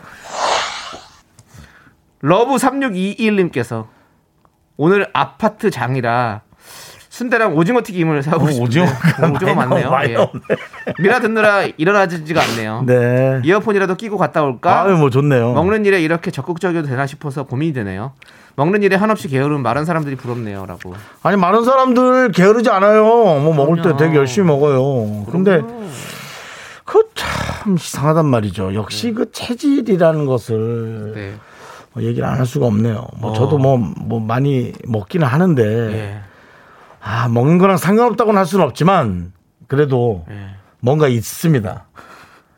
[2.20, 3.86] 러브 3621님께서
[4.76, 6.42] 오늘 아파트 장이라
[7.18, 9.90] 순대랑 오징어 튀김을 사고 어, 싶은데 오징어가 오징어 많이 많네요.
[9.90, 10.16] 많이 예.
[11.02, 12.84] 미라 듣느라 일어나지가 않네요.
[12.86, 13.40] 네.
[13.44, 14.82] 이어폰이라도 끼고 갔다 올까?
[14.84, 15.52] 아유 뭐 좋네요.
[15.52, 18.12] 먹는 일에 이렇게 적극적이어도 되나 싶어서 고민이 되네요.
[18.54, 20.94] 먹는 일에 한없이 게으른 마른 사람들이 부럽네요라고.
[21.24, 23.02] 아니 많은 사람들 게으르지 않아요.
[23.04, 23.96] 뭐 먹을 때 그럼요.
[23.96, 25.24] 되게 열심히 먹어요.
[25.32, 25.60] 근데
[26.84, 28.74] 그 참 이상하단 말이죠.
[28.74, 31.34] 역시 그 체질이라는 것을 네.
[31.92, 33.08] 뭐 얘기를 안 할 수가 없네요.
[33.18, 33.34] 뭐 어.
[33.34, 36.20] 저도 뭐, 뭐 많이 먹기는 하는데 예.
[37.08, 39.32] 아 먹는 거랑 상관없다고는 할 수는 없지만
[39.66, 40.50] 그래도 예.
[40.80, 41.86] 뭔가 있습니다.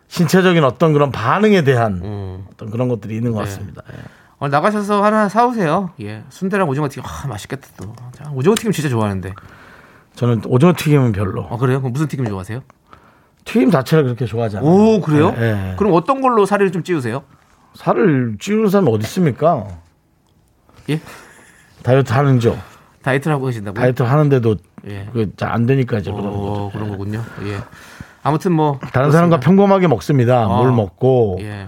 [0.09, 2.47] 신체적인 어떤 그런 반응에 대한 음.
[2.53, 3.45] 어떤 그런 것들이 있는 것 네.
[3.45, 3.83] 같습니다.
[3.93, 3.99] 예.
[4.41, 5.91] 오늘 나가셔서 하나 사오세요.
[6.01, 6.25] 예.
[6.31, 7.05] 순대랑 오징어 튀김.
[7.07, 7.95] 아, 맛있겠다 또.
[8.11, 9.35] 자, 오징어 튀김 진짜 좋아하는데.
[10.17, 11.43] 저는 오징어 튀김은 별로.
[11.43, 11.81] 어, 그래요?
[11.81, 12.61] 그럼 무슨 튀김 좋아하세요?
[13.45, 14.69] 튀김 자체를 그렇게 좋아하지 않아요.
[14.69, 15.33] 오, 그래요?
[15.39, 15.77] 예, 예.
[15.77, 17.23] 그럼 어떤 걸로 살을 좀 찌우세요?
[17.75, 19.69] 살을 찌우는 사람이 어디 있습니까?
[20.89, 21.01] 예?
[21.85, 22.59] 다이어트 하는 죠.
[23.03, 23.81] 다이어트를 하고 계신다고요?
[23.81, 24.57] 다이어트 하는데도
[24.89, 25.07] 예.
[25.13, 26.71] 그잘 안 되니까 이제 그런 어.
[26.73, 27.23] 그런 거군요.
[27.47, 27.59] 예.
[28.23, 29.41] 아무튼 뭐 다른 사람과 그렇습니다.
[29.41, 30.47] 평범하게 먹습니다.
[30.47, 30.63] 어.
[30.63, 31.67] 물 먹고 예.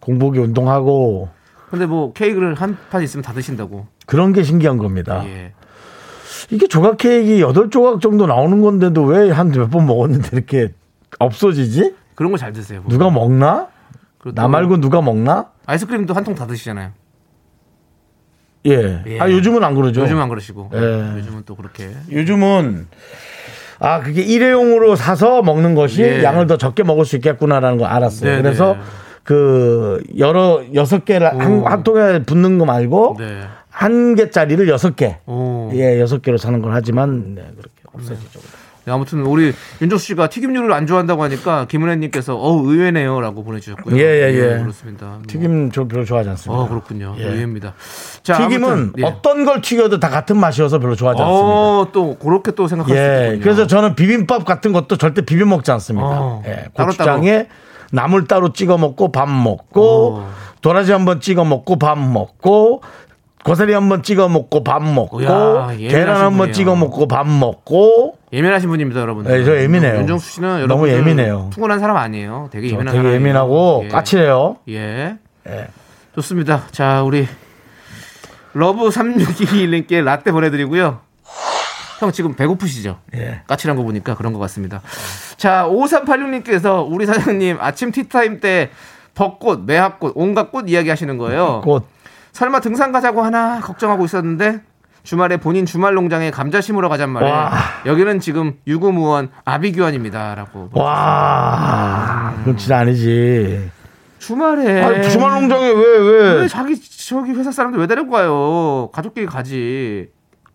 [0.00, 1.28] 공복에 운동하고
[1.70, 3.86] 근데 뭐 케이크를 한 판 있으면 다 드신다고.
[4.06, 5.22] 그런 게 신기한 겁니다.
[5.26, 5.52] 예.
[6.50, 10.72] 이게 조각 케이크 여덟 조각 정도 나오는 건데도 왜 한 몇 번 먹었는데 이렇게
[11.18, 11.94] 없어지지?
[12.14, 12.82] 그런 거 잘 드세요.
[12.88, 13.68] 누가 먹나?
[14.24, 15.46] 나또 말고 누가 먹나?
[15.66, 16.90] 아이스크림도 한 통 다 드시잖아요.
[18.66, 19.02] 예.
[19.06, 19.20] 예.
[19.20, 20.02] 아 요즘은 안 그러죠.
[20.02, 20.70] 요즘 안 그러시고.
[20.74, 20.78] 예.
[21.18, 21.90] 요즘은 또 그렇게.
[22.10, 22.86] 요즘은
[23.80, 26.22] 아 그게 일회용으로 사서 먹는 것이 예.
[26.22, 28.30] 양을 더 적게 먹을 수 있겠구나라는 걸 알았어요.
[28.36, 28.80] 네, 그래서 네.
[29.24, 31.66] 그 여러 여섯 개를 한, 오.
[31.66, 33.42] 한 통에 붓는 거 말고 네.
[33.70, 35.18] 한 개짜리를 여섯 개.
[35.26, 35.70] 오.
[35.74, 38.38] 예, 여섯 개로 사는 걸 하지만 네, 그렇게 없어지죠.
[38.38, 38.46] 네,
[38.86, 43.96] 아무튼 우리 윤정수 씨가 튀김류를 안 좋아한다고 하니까 김은혜님께서 어 의외네요라고 보내주셨고요.
[43.96, 44.62] 예, 예, 예.
[44.62, 45.06] 그렇습니다.
[45.06, 45.22] 뭐.
[45.26, 46.62] 튀김 저 별로 좋아하지 않습니다.
[46.62, 47.14] 어 그렇군요.
[47.18, 47.24] 예.
[47.24, 47.74] 의외입니다.
[48.22, 49.04] 자, 튀김은 아무튼, 예.
[49.04, 51.46] 어떤 걸 튀겨도 다 같은 맛이어서 별로 좋아하지 않습니다.
[51.46, 53.42] 어, 또 그렇게 또 생각할 수 예, 있군요.
[53.42, 56.08] 그래서 저는 비빔밥 같은 것도 절대 비벼 먹지 않습니다.
[56.08, 57.46] 어, 예, 따로 고추장에
[57.92, 60.32] 나물 따로 찍어 먹고 밥 먹고 어.
[60.62, 62.82] 도라지 한번 찍어 먹고 밥 먹고
[63.44, 66.52] 고사리 한번 찍어 먹고 밥 먹고 야, 계란 한번 분이에요.
[66.52, 69.26] 찍어 먹고 밥 먹고 예민하신 분입니다, 여러분.
[69.28, 69.98] 예, 저 예민해요.
[70.00, 71.50] 윤정수 씨는 너무 여러분 예민해요.
[71.52, 72.48] 푸근한 사람 아니에요.
[72.52, 73.20] 되게 저 예민한 되게 사람이에요.
[73.20, 73.88] 예민하고 예.
[73.88, 74.56] 까칠해요.
[74.68, 75.16] 예.
[75.48, 75.66] 예.
[76.14, 76.64] 좋습니다.
[76.70, 77.26] 자, 우리
[78.54, 81.00] 러브 3621님께 라떼 보내드리고요.
[81.98, 82.98] 형 지금 배고프시죠?
[83.16, 83.42] 예.
[83.46, 84.82] 까칠한 거 보니까 그런 것 같습니다.
[85.36, 88.70] 자, 5386님께서 우리 사장님 아침 티타임 때
[89.14, 91.60] 벚꽃, 매화꽃, 온갖 꽃 이야기 하시는 거예요.
[91.64, 91.86] 꽃
[92.32, 94.60] 설마 등산 가자고 하나 걱정하고 있었는데
[95.02, 97.32] 주말에 본인 주말 농장에 감자 심으러 가잔 말이에요.
[97.34, 97.52] 와.
[97.86, 100.70] 여기는 지금 유구무원 아비규환입니다라고.
[100.72, 103.68] 와, 그건 진짜 아니지.
[104.18, 106.32] 주말에 아니, 주말 농장에 왜, 왜?
[106.42, 108.90] 왜 자기 저기 회사 사람들 왜 데리고 가요?
[108.92, 110.08] 가족끼리 가지.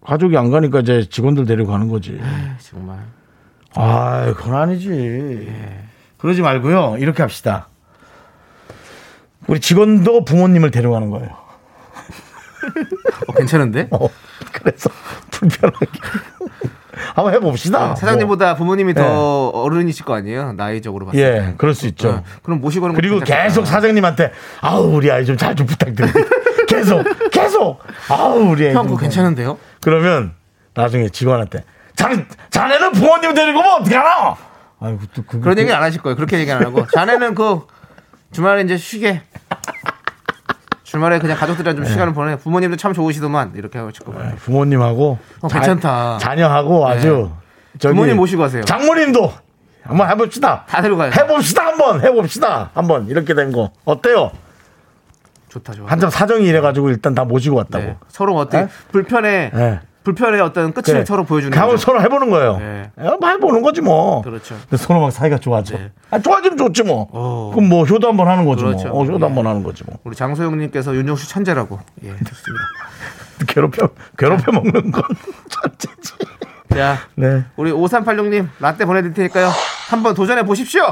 [0.05, 2.11] 가족이 안 가니까 이제 직원들 데리고 가는 거지.
[2.13, 2.19] 에이,
[2.59, 2.99] 정말.
[3.75, 5.51] 아, 그건 아니지.
[6.17, 6.95] 그러지 말고요.
[6.99, 7.67] 이렇게 합시다.
[9.47, 11.46] 우리 직원도 부모님을 데려가는 거예요.
[13.27, 13.87] 어, 괜찮은데?
[13.91, 14.09] 어,
[14.53, 14.89] 그래서
[15.31, 15.85] 불편하게.
[17.15, 17.91] 한번 해봅시다.
[17.91, 19.01] 어, 사장님보다 부모님이 네.
[19.01, 20.53] 더 어른이실 거 아니에요?
[20.53, 21.11] 나이적으로 뭐.
[21.11, 21.47] 봤을 때.
[21.49, 22.09] 예, 그럴 수 있죠.
[22.09, 23.19] 어, 그럼 모시고 가는 것도 그리고.
[23.23, 26.19] 계속 사장님한테 아우 우리 아이 좀 잘 좀 부탁드립니다.
[26.67, 29.57] 계속 계속 아우 우리 아이 형좀 그거 잘- 괜찮은데요?
[29.81, 30.33] 그러면
[30.73, 31.63] 나중에 직원한테
[31.95, 34.35] 자네 자네는 부모님 데리고 오면 어떡하나?
[34.79, 36.15] 아이고 또 그, 그런 얘기는 안 하실 거예요.
[36.15, 36.85] 그렇게 얘기 안 하고.
[36.93, 37.61] 자네는 그
[38.31, 39.21] 주말에 이제 쉬게.
[40.87, 42.37] 주말에 그냥 가족들이랑 좀 시간을 보내.
[42.37, 44.35] 부모님도 참 좋으시더만 이렇게 하실 거예요.
[44.37, 46.17] 부모님하고 어, 괜찮다.
[46.17, 47.29] 자, 녀하고 아주
[47.77, 48.63] 저기 부모님 모시고 가세요.
[48.63, 49.33] 장모님도
[49.83, 50.63] 한번 해봅시다.
[50.65, 51.11] 다 데려가요.
[51.11, 54.31] 해봅시다 한번 해봅시다 한번 이렇게 된 거 어때요?
[55.49, 55.87] 좋다 좋아.
[55.91, 57.83] 한참 사정이 이래가지고 일단 다 모시고 왔다고.
[57.83, 57.97] 네.
[58.07, 58.67] 서로 어떻게 네?
[58.89, 59.79] 불편해 네.
[60.07, 61.05] 불편의 어떤 끝을 그래.
[61.05, 61.75] 서로 보여주는 거죠.
[61.75, 62.57] 서로 해보는 거예요.
[62.59, 62.89] 네.
[63.03, 64.21] 야, 말 보는 거지 뭐.
[64.21, 64.55] 그렇죠.
[64.69, 65.75] 근데 서로 막 사이가 좋아져.
[65.77, 65.91] 네.
[66.11, 67.09] 아, 좋아지면 좋지 뭐.
[67.11, 67.51] 어.
[67.53, 68.87] 그럼 뭐 효도 한번 하는 거지 그렇죠.
[68.87, 69.01] 뭐.
[69.01, 69.23] 어, 효도 예.
[69.25, 69.97] 한번 하는 거지 뭐.
[70.05, 71.77] 우리 장소영님께서 윤정수 천재라고.
[72.05, 72.63] 예, 좋습니다.
[73.47, 75.03] 괴롭혀 괴롭혀 먹는 건
[75.49, 76.13] 천재지.
[76.73, 77.43] 자, 네.
[77.57, 79.49] 우리 5386님 라떼 보내드릴 테니까요.
[79.89, 80.83] 한번 도전해 보십시오.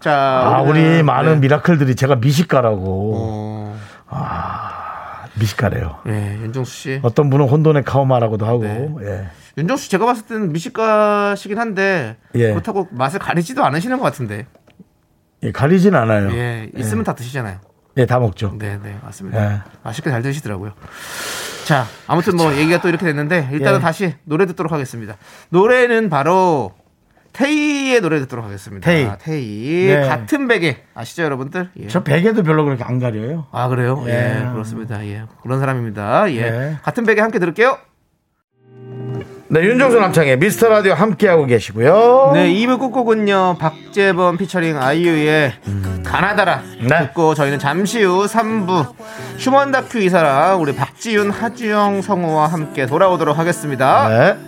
[0.00, 1.40] 자, 아, 우리 많은 네.
[1.40, 3.14] 미라클들이 제가 미식가라고.
[3.16, 3.78] 어,
[5.38, 5.98] 미식가래요.
[6.08, 7.00] 예, 윤정수 씨.
[7.02, 8.62] 어떤 분은 혼돈의 카오마라고도 하고.
[8.62, 8.88] 네.
[9.02, 9.28] 예.
[9.56, 12.50] 윤정수 씨 제가 봤을 때는 미식가시긴 한데 예.
[12.50, 14.46] 그렇다고 맛을 가리지도 않으시는 것 같은데.
[15.42, 16.30] 예, 가리진 않아요.
[16.32, 17.58] 예, 있으면 다 드시잖아요.
[17.96, 18.54] 예, 다 먹죠.
[18.58, 19.54] 네, 네, 맞습니다.
[19.54, 19.60] 예.
[19.82, 20.72] 맛있게 잘 드시더라고요.
[21.64, 23.82] 자, 아무튼 뭐 얘기가 또 이렇게 됐는데 일단은 예.
[23.82, 25.16] 다시 노래 듣도록 하겠습니다.
[25.50, 26.72] 노래는 바로
[27.38, 28.84] 테이의 노래 듣도록 하겠습니다.
[28.84, 29.08] 테이.
[29.20, 29.86] 테이.
[29.86, 30.08] 네.
[30.08, 31.70] 같은 베개 아시죠, 여러분들?
[31.78, 31.86] 예.
[31.86, 33.46] 저 베개도 별로 그렇게 안 가려요.
[33.52, 34.02] 아 그래요?
[34.08, 34.52] 예, 예.
[34.52, 35.06] 그렇습니다.
[35.06, 36.32] 예, 그런 사람입니다.
[36.32, 36.76] 예, 네.
[36.82, 37.78] 같은 베개 함께 들을게요.
[39.50, 42.32] 네, 윤정수 남창희의 미스터 라디오 함께하고 계시고요.
[42.34, 45.52] 네, 2부 끝곡은요 박재범 피처링 아이유의
[46.04, 47.06] 가나다라 네.
[47.06, 48.94] 듣고 저희는 잠시 후 3부
[49.38, 54.08] 휴먼 다큐 이사랑 우리 박지윤, 하주영, 성우와 함께 돌아오도록 하겠습니다.
[54.08, 54.47] 네.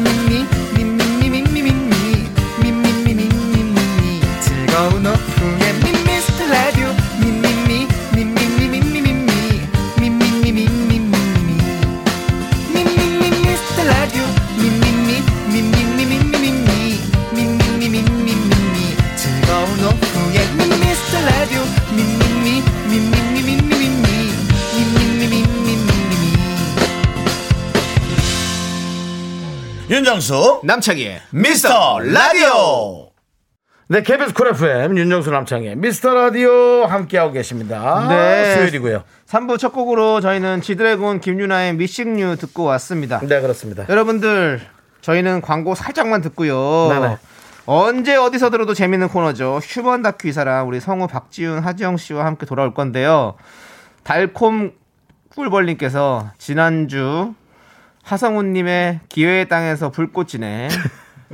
[30.01, 33.11] 윤정수 남창희의 미스터 라디오.
[33.87, 38.07] 네, KBS 쿨 FM 윤정수 남창희의 미스터 라디오 함께하고 계십니다.
[38.09, 38.55] 네.
[38.55, 39.03] 수요일이고요.
[39.27, 43.19] 3부 첫 곡으로 저희는 지드래곤 김유나의 Missing You 듣고 왔습니다.
[43.19, 43.85] 네, 그렇습니다.
[43.87, 44.61] 여러분들
[45.01, 46.89] 저희는 광고 살짝만 듣고요.
[46.89, 47.17] 네네.
[47.67, 49.59] 언제 어디서 들어도 재밌는 코너죠.
[49.61, 53.35] 휴먼 다큐 이 사람 우리 성우 박지훈, 하지영 씨와 함께 돌아올 건데요.
[54.01, 54.71] 달콤
[55.35, 57.35] 꿀벌님께서 지난주
[58.11, 60.67] 하성훈님의 기회의 땅에서 불꽃이네.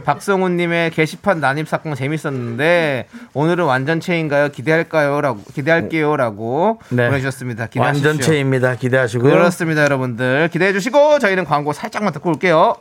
[0.05, 4.49] 박성훈님의 게시판 난입 사건 재밌었는데 오늘은 완전체인가요?
[4.49, 7.07] 기대할까요?라고 기대할게요.라고 네.
[7.07, 7.65] 보내주셨습니다.
[7.65, 8.09] 기대하십시오.
[8.09, 8.75] 완전체입니다.
[8.75, 12.75] 기대하시고 그렇습니다, 여러분들 기대해 주시고 저희는 광고 살짝만 듣고 올게요.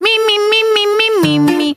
[0.00, 1.76] 미미미미미미미미미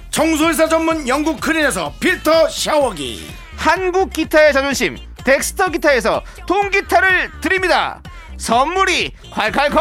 [0.11, 3.25] 청소회사 전문 영국 크린에서 필터 샤워기.
[3.55, 8.01] 한국 기타의 자존심 덱스터 기타에서 통기타를 드립니다
[8.37, 9.79] 선물이 콸콸콸.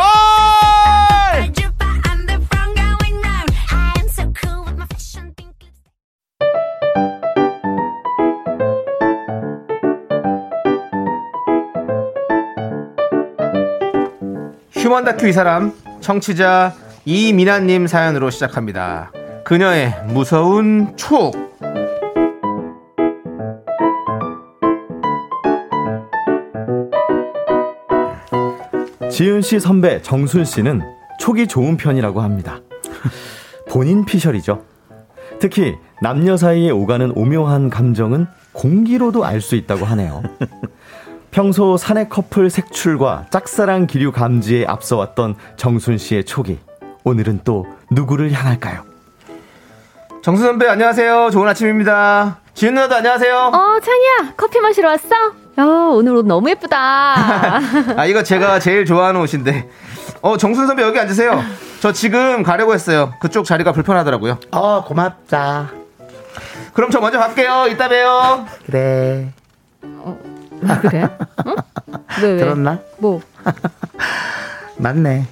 [14.73, 19.12] 휴먼 다큐 이 사람 청취자 이민아님 사연으로 시작합니다.
[19.51, 21.33] 그녀의 무서운 촉.
[29.11, 30.83] 지은 씨 선배 정순 씨는
[31.19, 32.61] 촉이 좋은 편이라고 합니다.
[33.69, 34.63] 본인 피셜이죠.
[35.41, 40.23] 특히 남녀 사이에 오가는 오묘한 감정은 공기로도 알 수 있다고 하네요.
[41.33, 46.61] 평소 사내 커플 색출과 짝사랑 기류 감지에 앞서왔던 정순 씨의 촉이
[47.03, 48.89] 오늘은 또 누구를 향할까요?
[50.23, 51.31] 정수 선배 안녕하세요.
[51.31, 52.39] 좋은 아침입니다.
[52.55, 53.35] 지은 누나도 안녕하세요.
[53.37, 55.09] 어, 창이야, 커피 마시러 왔어?
[55.59, 56.77] 야, 오늘 옷 너무 예쁘다.
[57.97, 59.69] 아 이거 제가 제일 좋아하는 옷인데.
[60.23, 61.43] 어 정순 선배 여기 앉으세요.
[61.81, 63.15] 저 지금 가려고 했어요.
[63.21, 64.39] 그쪽 자리가 불편하더라고요.
[64.51, 65.71] 어, 고맙다.
[66.75, 67.67] 그럼 저 먼저 갈게요.
[67.71, 68.45] 이따 봬요.
[68.67, 69.33] 그래.
[70.69, 71.09] 아, 그래?
[71.47, 71.57] 응?
[72.23, 72.37] 왜, 왜?
[72.37, 72.79] 들었나?
[72.99, 73.23] 뭐?
[74.77, 75.27] 맞네.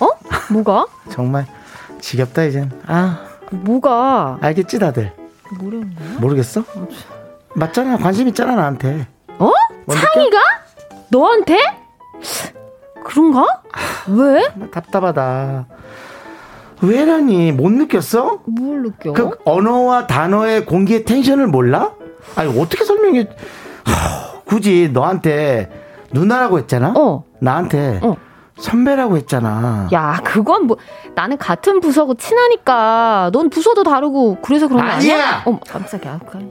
[0.00, 0.08] 어?
[0.50, 0.86] 뭐가?
[1.10, 1.46] 정말
[2.02, 2.70] 지겹다 이젠.
[2.86, 4.38] 아, 뭐가?
[4.40, 5.12] 알겠지 다들.
[5.58, 6.08] 뭐라는 거야?
[6.20, 6.64] 모르겠어?
[7.54, 7.96] 맞잖아.
[7.98, 9.06] 관심 있잖아 나한테.
[9.38, 9.50] 어?
[9.86, 10.38] 뭔 창이가?
[11.10, 11.58] 너한테?
[13.04, 13.62] 그런가?
[14.08, 14.42] 왜?
[14.72, 15.66] 답답하다.
[16.82, 18.40] 왜라니 못 느꼈어?
[18.46, 19.12] 뭘 느껴?
[19.12, 21.92] 그 언어와 단어의 공기의 텐션을 몰라?
[22.36, 23.28] 아니 어떻게 설명해?
[23.84, 25.70] 하, 굳이 너한테
[26.12, 26.94] 누나라고 했잖아.
[26.96, 27.24] 어.
[27.40, 28.16] 나한테 어.
[28.58, 29.88] 선배라고 했잖아.
[29.92, 30.76] 야, 그건 뭐
[31.14, 35.14] 나는 같은 부서고 친하니까 넌 부서도 다르고 그래서 그런 거 아니야?
[35.14, 35.42] 아니야!
[35.44, 36.20] 어머, 깜짝이야.
[36.30, 36.50] 그,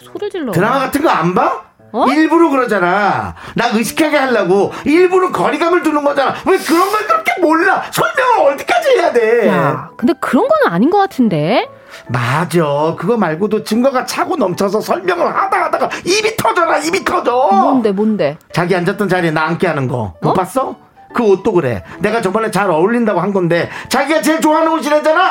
[0.00, 0.52] 소리 질러.
[0.52, 1.62] 드라마 같은 거 안 봐?
[1.90, 2.06] 어?
[2.08, 3.34] 일부러 그러잖아.
[3.54, 6.34] 나 의식하게 하려고 일부러 거리감을 두는 거잖아.
[6.46, 7.82] 왜 그런 걸 그렇게 몰라?
[7.90, 9.48] 설명을 어디까지 해야 돼?
[9.48, 11.66] 야, 근데 그런 건 아닌 것 같은데.
[12.08, 12.94] 맞아.
[12.98, 17.48] 그거 말고도 증거가 차고 넘쳐서 설명을 하다 하다가 입이 터져라, 입이 터져.
[17.50, 18.36] 뭔데, 뭔데?
[18.52, 20.14] 자기 앉았던 자리에 나 앉게 하는 거.
[20.20, 20.32] 못 어?
[20.34, 20.76] 봤어?
[21.12, 21.82] 그 옷도 그래.
[22.00, 25.22] 내가 저번에 잘 어울린다고 한 건데 자기가 제일 좋아하는 옷이라잖아.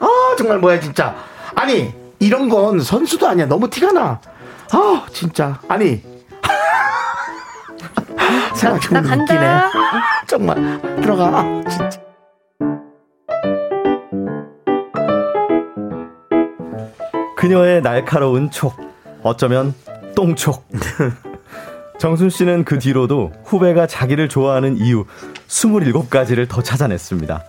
[0.00, 1.14] 아 정말 뭐야 진짜.
[1.54, 3.46] 아니 이런 건 선수도 아니야.
[3.46, 4.20] 너무 티가 나.
[4.72, 5.58] 아 진짜.
[5.68, 6.02] 아니.
[8.16, 9.22] 나 생각해보면 간다.
[9.34, 9.60] 웃기네.
[10.26, 11.44] 정말 들어가.
[11.68, 12.00] 진짜.
[17.36, 18.74] 그녀의 날카로운 촉.
[19.22, 19.74] 어쩌면
[20.14, 20.64] 똥촉.
[22.02, 25.04] 정순 씨는 그 뒤로도 후배가 자기를 좋아하는 이유
[25.46, 27.44] 27가지를 더 찾아냈습니다.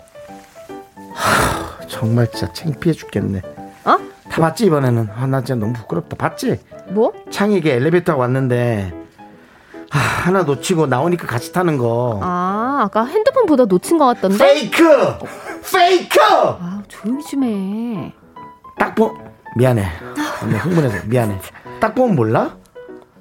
[1.88, 3.42] 정말 진짜 창피해 죽겠네.
[3.84, 3.98] 어?
[4.30, 5.10] 다 봤지 이번에는.
[5.16, 6.16] 아 나 진짜 너무 부끄럽다.
[6.18, 6.60] 봤지?
[6.90, 7.14] 뭐?
[7.32, 8.94] 창에게 엘리베이터 왔는데
[9.90, 12.20] 아, 하나 놓치고 나오니까 같이 타는 거.
[12.22, 14.38] 아, 아까 핸드폰 보다 놓친 것 같던데?
[14.38, 14.84] 페이크!
[15.74, 16.20] 페이크!
[16.22, 18.14] 아, 조용히 좀 해.
[18.78, 19.18] 딱 보,
[19.58, 19.82] 미안해.
[20.48, 21.40] 내 흥분해서 미안해.
[21.80, 22.56] 딱 보면 몰라?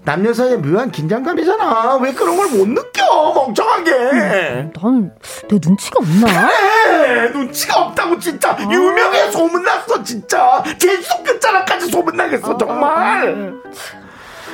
[0.05, 1.97] 남녀 사이의 묘한 긴장감이잖아.
[2.03, 3.33] 왜 그런 걸 못 느껴?
[3.35, 4.73] 멍청하게.
[4.75, 6.51] 넌내 눈치가 없나?
[6.91, 8.57] 에 눈치가 없다고 진짜.
[8.61, 10.63] 유명해 소문났어 진짜.
[10.79, 13.55] 제주도 끝자락까지 소문나겠어 정말.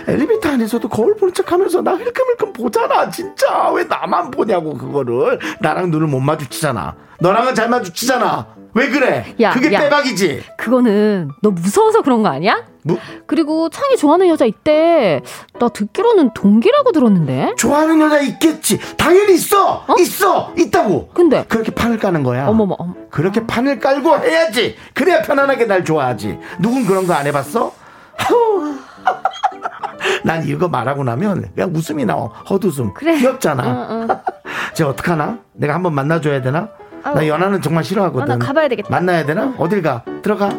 [0.06, 5.90] 엘리베이터 안에서도 거울 보는 척 하면서 나 흘끔흘끔 보잖아 진짜 왜 나만 보냐고 그거를 나랑
[5.90, 9.80] 눈을 못 마주치잖아 너랑은 잘 마주치잖아 왜 그래 야, 그게 야.
[9.80, 12.64] 빼박이지 그거는 너 무서워서 그런 거 아니야?
[12.88, 12.98] 뭐?
[13.26, 15.20] 그리고 창이 좋아하는 여자 있대.
[15.60, 17.54] 나 듣기로는 동기라고 들었는데.
[17.56, 22.94] 좋아하는 여자 있겠지 당연히 있어 있어 있다고 근데 그렇게 판을 까는 거야 어머머, 어머.
[23.10, 27.72] 그렇게 판을 깔고 해야지 그래야 편안하게 날 좋아하지 누군 그런 거 안 해봤어?
[30.24, 33.16] 난 이거 말하고 나면 그냥 웃음이 나와 헛웃음 그래.
[33.18, 34.22] 귀엽잖아.
[34.74, 35.38] 쟤 어떡하나?
[35.52, 36.68] 내가 한번 만나줘야 되나?
[37.02, 37.26] 나 아우.
[37.26, 38.88] 연하는 정말 싫어하거든 아, 나 가봐야 되겠다.
[38.90, 39.54] 만나야 되나?
[39.58, 40.02] 어딜 가?
[40.22, 40.50] 들어가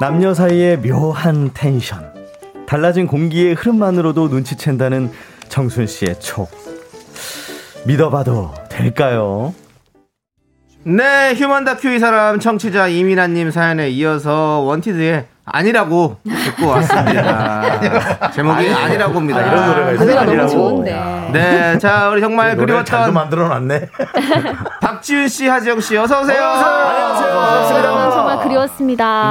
[0.00, 2.10] 남녀 사이의 묘한 텐션.
[2.66, 5.10] 달라진 공기의 흐름만으로도 눈치챈다는
[5.48, 6.48] 정순 씨의 촉.
[7.84, 9.52] 믿어봐도 될까요?
[10.84, 18.30] 네, 휴먼 다큐 이 사람 청취자 이민아님 사연에 이어서 원티드의 아니라고 듣고 왔습니다.
[18.32, 19.40] 제목이 아니라고입니다.
[19.42, 20.08] 이런 노래가 있어요?
[20.08, 20.48] 너무 아니라고.
[20.48, 21.30] 좋은데.
[21.32, 23.88] 네, 자 우리 정말 그리웠던 만들어놨네
[24.80, 26.40] 박지윤 씨, 하지영 씨, 어서 오세요.
[26.40, 28.19] 여러분 정말 그리웠습니다.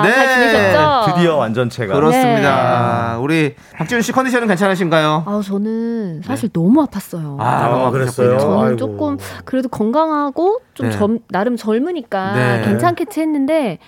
[0.03, 0.13] 네.
[0.13, 1.13] 잘 지내셨죠?
[1.13, 1.93] 드디어 완전체가.
[1.93, 3.17] 그렇습니다.
[3.21, 5.23] 우리 박지윤 씨 컨디션은 괜찮으신가요?
[5.25, 7.37] 아, 저는 사실 너무 아팠어요.
[7.39, 8.37] 아, 너무 아, 그랬어요?
[8.39, 8.75] 저는 아이고.
[8.77, 10.97] 조금 그래도 건강하고 좀 네.
[10.97, 12.61] 젊, 나름 젊으니까 네.
[12.65, 13.79] 괜찮겠지 했는데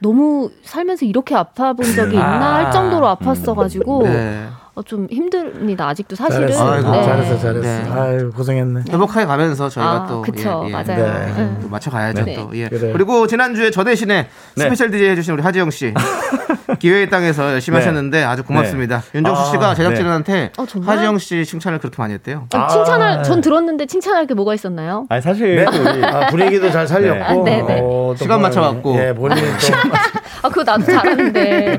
[0.00, 2.20] 너무 살면서 이렇게 아파 본 적이 아.
[2.20, 4.46] 있나 할 정도로 아팠어가지고 네.
[4.80, 5.88] 어, 좀 힘듭니다.
[5.88, 6.48] 아직도 사실은.
[6.48, 7.02] 잘했어 아이고, 네.
[7.04, 7.90] 잘했어 잘했어 네.
[7.90, 10.72] 아유 고생했네 회복하게 가면서 저희가 아, 또 그쵸, 예, 예.
[10.72, 10.84] 맞아요.
[11.04, 11.34] 네.
[11.38, 11.58] 응.
[11.62, 12.34] 또 맞춰가야죠 네.
[12.34, 12.50] 또.
[12.54, 12.68] 예.
[12.68, 12.92] 그래.
[12.92, 14.62] 그리고 지난주에 저 대신에 네.
[14.64, 15.92] 스페셜 DJ 해주신 우리 하지영 씨
[16.80, 17.84] 기회의 땅에서 열심히 네.
[17.84, 19.02] 하셨는데 아주 고맙습니다.
[19.14, 20.96] 윤정수 아, 씨가 제작진한테 어, 정말?
[20.96, 22.46] 하지영 씨 칭찬을 그렇게 많이 했대요.
[22.54, 25.04] 어, 칭찬할 전 들었는데 칭찬할 게 뭐가 있었나요?
[25.10, 27.60] 아니 사실 또 우리 아, 분위기도 잘 살렸고 네.
[27.60, 27.64] 아.
[27.82, 28.96] 어, 또 시간 뭐, 맞춰갖고.
[28.98, 29.76] 예 본인이 좀,
[30.42, 31.78] 아 그거 나도 잘하는데.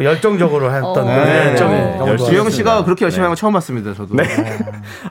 [0.00, 0.94] 좀그 열정적으로 했던 어.
[0.94, 1.60] 그 네, 네.
[1.60, 1.66] 열심히
[1.98, 2.50] 주영 그렇습니다.
[2.50, 3.24] 씨가 그렇게 열심히 네.
[3.24, 3.94] 한거 처음 봤습니다.
[3.94, 4.14] 저도.
[4.14, 4.24] 네.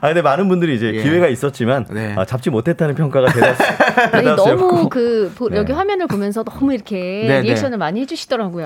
[0.00, 1.02] 아 근데 많은 분들이 이제 예.
[1.02, 2.14] 기회가 있었지만 네.
[2.16, 3.62] 아, 잡지 못했다는 평가가 대다수.
[4.12, 4.26] 아니.
[4.36, 5.56] 너무 그 보- 네.
[5.56, 7.40] 여기 화면을 보면서 너무 이렇게 네, 네.
[7.42, 8.64] 리액션을 많이 해주시더라고요.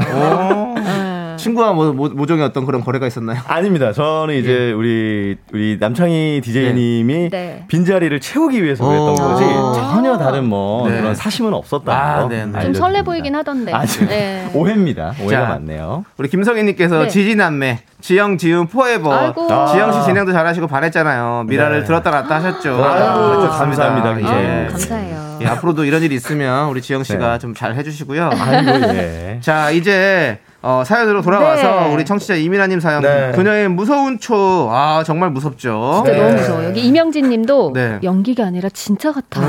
[1.34, 1.36] 오.
[1.36, 1.42] 네.
[1.42, 3.40] 친구와 뭐, 모, 모종의 어떤 그런 거래가 있었나요?
[3.46, 3.92] 아닙니다.
[3.92, 7.64] 저는 이제 우리 우리 남창희 DJ님이 네.
[7.68, 8.88] 빈자리를 채우기 위해서 오.
[8.88, 9.92] 그랬던 거지 아.
[9.94, 11.00] 전혀 다른 뭐 네.
[11.00, 11.92] 그런 사심은 없었다.
[11.92, 12.60] 아, 네, 네.
[12.62, 12.74] 좀.
[12.74, 13.72] 설레 보이긴 하던데.
[13.72, 14.50] 아, 지금 네.
[14.54, 15.14] 오해입니다.
[15.20, 15.48] 오해가 자.
[15.48, 16.04] 많네요.
[16.18, 17.08] 우리 김성희님께서 네.
[17.08, 19.46] 지지남매 지영 지훈 포에버 아이고.
[19.72, 21.44] 지영 씨 진행도 잘하시고 반했잖아요.
[21.48, 21.84] 미라를 네.
[21.84, 22.84] 들었다 놨다 하셨죠.
[22.84, 23.84] 아이고, 좋습니다.
[23.94, 24.20] 감사합니다.
[24.20, 24.58] 예.
[24.60, 25.38] 아유, 감사해요.
[25.40, 27.38] 예, 앞으로도 이런 일이 있으면 우리 지영 씨가 네.
[27.38, 28.30] 좀잘 해주시고요.
[28.38, 29.38] 아이고 예.
[29.42, 31.94] 자 이제 어, 사연으로 돌아와서 네.
[31.94, 33.32] 우리 청취자 이민아님 사연 네.
[33.34, 36.02] 그녀의 무서운 초 아 정말 무섭죠.
[36.04, 36.22] 진짜 네.
[36.24, 36.64] 너무 무서워.
[36.64, 37.98] 여기 이명진 님도 네.
[38.02, 39.42] 연기가 아니라 진짜 같아.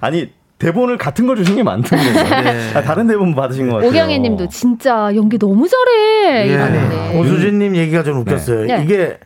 [0.00, 2.42] 아니 대본을 같은 걸 주신 게 많던 거예요.
[2.44, 2.70] 네.
[2.74, 3.90] 아, 다른 대본 받으신 것 같아요.
[3.90, 6.48] 오경혜 님도 진짜 연기 너무 잘해.
[6.48, 6.52] 예.
[6.54, 7.18] 이러는데.
[7.18, 8.66] 오수진 님 얘기가 좀 웃겼어요.
[8.66, 8.82] 네.
[8.84, 9.18] 이게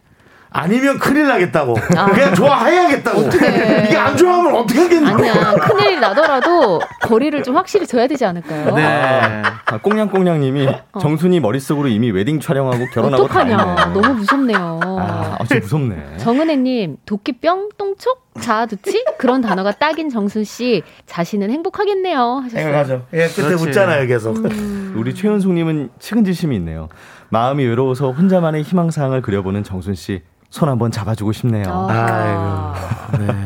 [0.51, 1.77] 아니면 큰일 나겠다고.
[1.97, 2.07] 아.
[2.07, 3.21] 그냥 좋아해야겠다고.
[3.21, 3.87] 어떡해.
[3.89, 5.15] 이게 안 좋아하면 어떻게 하겠냐.
[5.15, 5.55] 아니야.
[5.55, 8.75] 큰일이 나더라도 거리를 좀 확실히 둬야 되지 않을까요?
[8.75, 9.43] 네.
[9.67, 10.69] 아, 꽁냥꽁냥 님이
[11.01, 13.43] 정순이 머릿속으로 이미 웨딩 촬영하고 결혼하고 다 어.
[13.43, 13.77] 어떡하냐.
[13.87, 14.01] 있네.
[14.01, 14.81] 너무 무섭네요.
[15.01, 16.17] 아, 좀 무섭네.
[16.19, 19.05] 정은혜 님, 도끼병, 똥촉, 자아두치?
[19.19, 22.43] 그런 단어가 딱인 정순 씨, 자신은 행복하겠네요.
[22.45, 23.03] 하셨어요.
[23.13, 23.65] 예, 끝에 그렇지.
[23.65, 24.37] 웃잖아요, 계속.
[24.39, 24.95] 음.
[24.97, 26.89] 우리 최은숙 님은 측은지심이 있네요.
[27.31, 30.23] 마음이 외로워서 혼자만의 희망사항을 그려보는 정순 씨.
[30.51, 31.65] 손 한번 잡아주고 싶네요.
[31.69, 32.75] 아.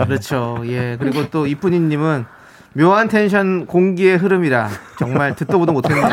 [0.04, 0.58] 그렇죠.
[0.64, 0.96] 예.
[0.98, 2.26] 그리고 또 이쁜이님은
[2.74, 4.68] 묘한 텐션 공기의 흐름이라
[4.98, 6.06] 정말 듣도 보도 못했네요.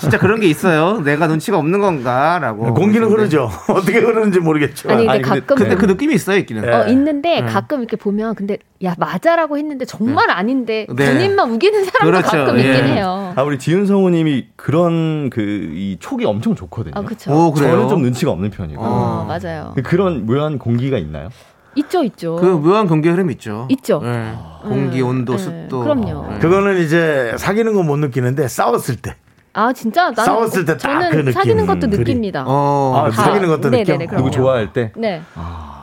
[0.00, 1.00] 진짜 그런 게 있어요.
[1.04, 2.74] 내가 눈치가 없는 건가라고.
[2.74, 3.08] 공기는.
[3.08, 3.48] 흐르죠.
[3.68, 4.88] 어떻게 흐르는지 모르겠죠.
[4.90, 5.56] 아니, 근데 아니, 가끔.
[5.56, 6.62] 근데 그 느낌이 있어요, 있기는.
[6.62, 6.72] 네.
[6.72, 7.46] 어, 있는데 네.
[7.46, 11.12] 가끔 이렇게 보면 근데 야 맞아라고 했는데 정말 아닌데 네.
[11.12, 12.36] 본인만 우기는 사람도 그렇죠.
[12.44, 12.62] 가끔 예.
[12.70, 13.32] 있긴 해요.
[13.36, 15.42] 아, 우리 지은 성우님이 그런 그
[15.72, 16.94] 이 촉이 엄청 좋거든요.
[16.96, 17.30] 아 그쵸.
[17.32, 17.54] 오?
[17.54, 18.82] 저는 좀 눈치가 없는 편이고.
[18.82, 19.74] 어, 맞아요.
[19.84, 21.28] 그런 묘한 공기가 있나요?
[21.74, 22.36] 있죠, 있죠.
[22.36, 23.66] 그 묘한 공기의 흐름 있죠.
[23.70, 24.00] 있죠.
[24.04, 24.34] 예.
[24.62, 25.38] 공기, 음, 온도, 네.
[25.38, 25.80] 습도.
[25.80, 26.34] 그럼요.
[26.34, 26.38] 예.
[26.38, 29.16] 그거는 이제 사귀는 건 못 느끼는데 싸웠을 때.
[29.54, 31.32] 아 진짜 나는 싸웠을 때딱 저는 그 느낌.
[31.32, 31.86] 사귀는 것도.
[31.88, 32.44] 느낍니다.
[32.46, 33.98] 어, 아, 그, 사귀는 것도 느껴.
[34.16, 34.92] 누구 좋아할 때?
[34.96, 35.22] 네.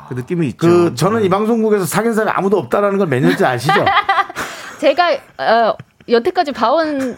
[0.07, 0.57] 그 느낌이 있죠.
[0.67, 3.73] 그 저는 이 방송국에서 사귄 사람이 아무도 없다라는 걸 몇 년째 아시죠?
[4.79, 5.75] 제가 어,
[6.07, 7.15] 여태까지 봐온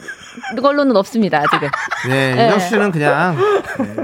[0.62, 1.70] 걸로는 없습니다 아직은.
[2.10, 2.44] 네, 네.
[2.44, 3.36] 윤정 씨는 그냥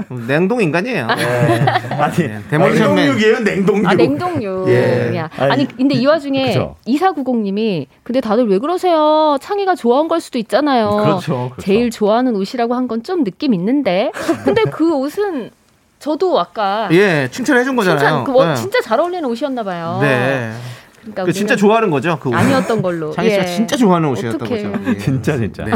[0.08, 1.06] 네, 냉동 인간이에요.
[1.08, 2.40] 아니, 네.
[2.50, 3.86] 냉동육이에요, 냉동육.
[3.88, 4.64] 아 냉동류.
[4.68, 5.16] 예.
[5.16, 5.30] 야.
[5.38, 6.76] 아니, 아니 근데 이 와중에 그쵸.
[6.86, 9.36] 2490님이 근데 다들 왜 그러세요?
[9.40, 10.90] 창희가 좋아한 걸 수도 있잖아요.
[10.90, 11.54] 그렇죠, 그렇죠.
[11.62, 14.10] 제일 좋아하는 옷이라고 한 건 좀 느낌 있는데.
[14.44, 15.50] 근데 그 옷은
[15.98, 17.98] 저도 아까 예, 칭찬해 준 거잖아요.
[17.98, 18.54] 칭찬 그 뭐, 네.
[18.54, 19.98] 진짜 잘 어울리는 옷이었나 봐요.
[20.00, 20.52] 네.
[21.00, 22.18] 그러니까 그 진짜 좋아하는 거죠.
[22.20, 22.34] 그 옷.
[22.34, 23.12] 아니었던 걸로.
[23.12, 23.46] 장희 씨가 예.
[23.46, 24.62] 진짜 좋아하는 옷이었던 어떡해.
[24.62, 24.90] 거죠.
[24.90, 24.96] 예.
[24.98, 25.64] 진짜 진짜.
[25.64, 25.72] 네.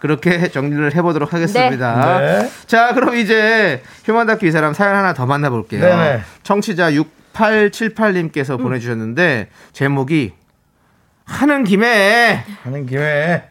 [0.00, 2.18] 그렇게 정리를 해보도록 하겠습니다.
[2.18, 2.50] 네.
[2.66, 5.80] 자, 그럼 이제 휴먼 다큐 이 사람 사연 하나 더 만나볼게요.
[5.80, 6.22] 네네.
[6.42, 6.90] 청취자
[7.32, 10.32] 6878님께서 보내주셨는데 제목이
[11.24, 13.44] 하는 김에 하는 김에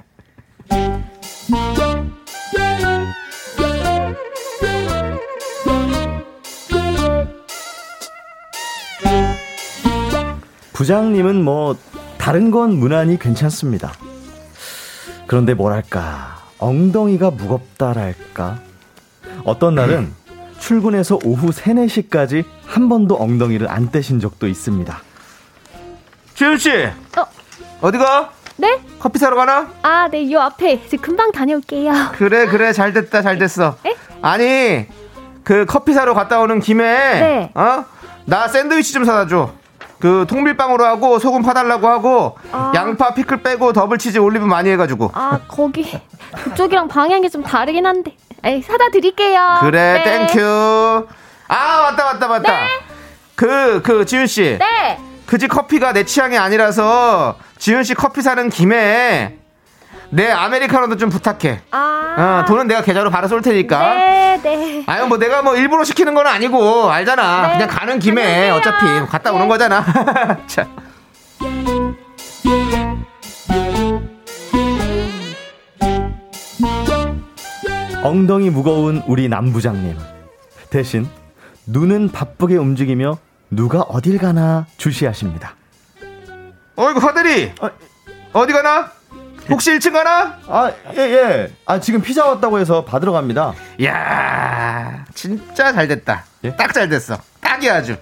[10.73, 11.75] 부장님은 뭐
[12.17, 13.93] 다른 건 무난히 괜찮습니다.
[15.25, 18.59] 그런데 뭐랄까 엉덩이가 무겁다랄까
[19.43, 20.13] 어떤 날은
[20.59, 24.99] 출근해서 오후 3, 4시까지 한 번도 엉덩이를 안 떼신 적도 있습니다.
[26.33, 27.25] 지훈 씨 어.
[27.81, 28.31] 어디 가?
[28.57, 28.81] 네?
[28.99, 29.71] 커피 사러 가나?
[29.83, 31.93] 아, 네, 요 앞에 이제 금방 다녀올게요.
[32.13, 33.77] 그래 그래 잘 됐다 잘 됐어.
[33.85, 33.95] 에?
[34.21, 34.87] 아니
[35.43, 37.51] 그 커피 사러 갔다 오는 김에 네.
[37.53, 37.85] 어?
[38.25, 39.53] 나 샌드위치 좀 사다 줘.
[39.99, 42.71] 그 통밀빵으로 하고 소금 파달라고 하고 아.
[42.75, 45.99] 양파 피클 빼고 더블 치즈 올리브 많이 해가지고 아, 거기
[46.43, 48.15] 그쪽이랑 방향이 좀 다르긴 한데.
[48.43, 49.57] 에이, 사다 드릴게요.
[49.61, 50.27] 그래 네.
[50.27, 51.07] Thank you.
[51.47, 52.53] 아 맞다 맞다 맞다.
[53.35, 54.57] 그그 지훈 씨.
[54.59, 54.99] 네.
[55.25, 59.36] 그 집 커피가 내 취향이 아니라서 지훈 씨 커피 사는 김에
[60.09, 61.61] 내 아메리카노도 좀 부탁해.
[61.71, 62.41] 아.
[62.43, 63.93] 어, 돈은 내가 계좌로 바로 쏠 테니까.
[63.93, 64.83] 네, 네.
[64.87, 67.47] 아유 뭐 내가 뭐 일부러 시키는 건 아니고 알잖아.
[67.47, 67.53] 네.
[67.53, 68.53] 그냥 가는 김에 안녕하세요.
[68.55, 69.49] 어차피 갔다 오는 네.
[69.49, 69.85] 거잖아.
[70.47, 70.67] 자.
[78.03, 79.97] 엉덩이 무거운 우리 남부장님.
[80.69, 81.07] 대신
[81.65, 83.17] 눈은 바쁘게 움직이며
[83.49, 85.55] 누가 어딜 가나 주시하십니다.
[86.75, 87.53] 어이구 하대리
[88.33, 88.96] 어디 가나?
[89.49, 90.37] 혹시 1층 가나?
[90.47, 91.51] 아, 예, 예.
[91.65, 93.53] 아, 지금 피자 왔다고 해서 받으러 갑니다.
[93.83, 96.23] 야 진짜 잘 됐다.
[96.43, 96.55] 예?
[96.55, 97.17] 딱잘 됐어.
[97.41, 97.95] 딱이 아주.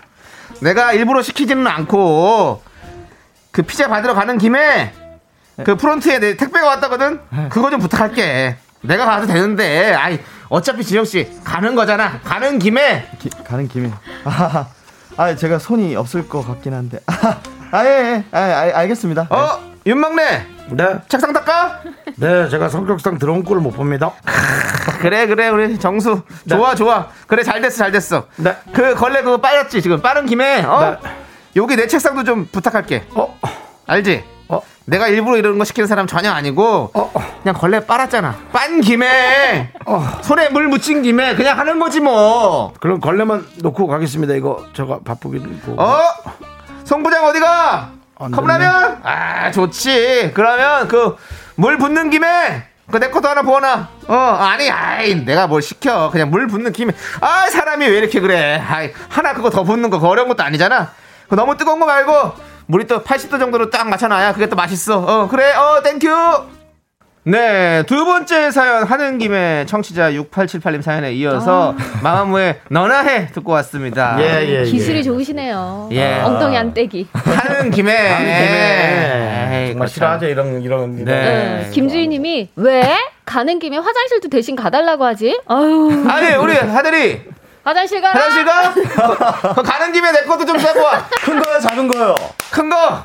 [0.62, 2.62] 내가 일부러 시키지는 않고
[3.52, 4.94] 그 피자 받으러 가는 김에
[5.64, 7.20] 그 프론트에 내 택배가 왔다거든.
[7.50, 8.58] 그거 좀 부탁할게.
[8.82, 10.20] 내가 가도 되는데, 아이
[10.50, 12.20] 어차피 지영 씨 가는 거잖아.
[12.24, 13.92] 가는 김에 기- 가는 김에.
[14.26, 14.68] 아,
[15.18, 17.00] 아, 제가 손이 없을 것 같긴 한데.
[17.08, 17.40] 아,
[17.72, 18.26] 아 예, 예.
[18.32, 19.28] 아, 아, 알겠습니다.
[19.30, 21.82] 어 윤막내 네, 책상 닦아?
[22.16, 24.14] 네, 제가 성격상 들어온 꼴을 못 봅니다.
[25.00, 28.56] 그래 그래 우리 정수 좋아 좋아 그래 잘 됐어 잘 됐어 네.
[28.74, 31.10] 그 걸레 그거 빨았지 지금 빠른 김에 어 네.
[31.56, 33.38] 여기 내 책상도 좀 부탁할게 어,
[33.86, 34.62] 알지 어.
[34.86, 37.12] 내가 일부러 이런 거 시키는 사람 전혀 아니고 어.
[37.44, 40.04] 그냥 걸레 빨았잖아 빤 김에 어.
[40.24, 44.34] 손에 물 묻힌 김에 그냥 하는 거지 뭐 그럼 걸레만 놓고 가겠습니다.
[44.36, 46.00] 이거 제가 바쁘긴 고 어?
[46.86, 47.95] 송부장 어디가?
[48.20, 49.00] 안 컵라면?
[49.04, 50.32] 아 좋지.
[50.34, 51.16] 그러면 그
[51.58, 56.10] 물 붓는 김에 그내 것도 하나 부어놔 어 아니 아이 내가 뭘 시켜.
[56.12, 56.92] 그냥 물 붓는 김에.
[57.22, 58.62] 아 사람이 왜 이렇게 그래?
[58.68, 60.92] 아이 하나 그거 더 붓는 거 그거 어려운 것도 아니잖아.
[61.24, 62.34] 그거 너무 뜨거운 거 말고
[62.68, 65.00] 물이 또 80도 정도로 딱 맞춰놔야 그게 또 맛있어.
[65.00, 65.54] 어 그래.
[65.54, 66.10] 어 thank you
[67.28, 71.74] 네, 두 번째 사연 하는 김에 청취자 6878님 사연에 이어서
[72.04, 74.16] 마마무의 너나 해 듣고 왔습니다.
[74.20, 75.04] 예, 예, 기술이 예.
[75.04, 75.90] 좋으시네요.
[75.92, 76.22] 예.
[76.22, 77.08] 엉덩이 안 떼기.
[77.14, 79.94] 하는 김에 하는 김에 에이, 정말 그렇죠.
[79.94, 81.04] 싫어하죠 이런 이런 네.
[81.04, 81.70] 네.
[81.74, 82.96] 김주희 님이 왜
[83.26, 85.40] 가는 김에 화장실도 대신 가달라고 하지?
[85.48, 87.24] 아유 아니 우리 하들이
[87.64, 88.14] 화장실 가라.
[88.14, 88.72] 화장실 가?
[89.56, 91.04] 그 가는 김에 내 것도 좀 사고 와.
[91.24, 92.16] 큰 거요, 작은 거요?
[92.52, 93.04] 큰 거.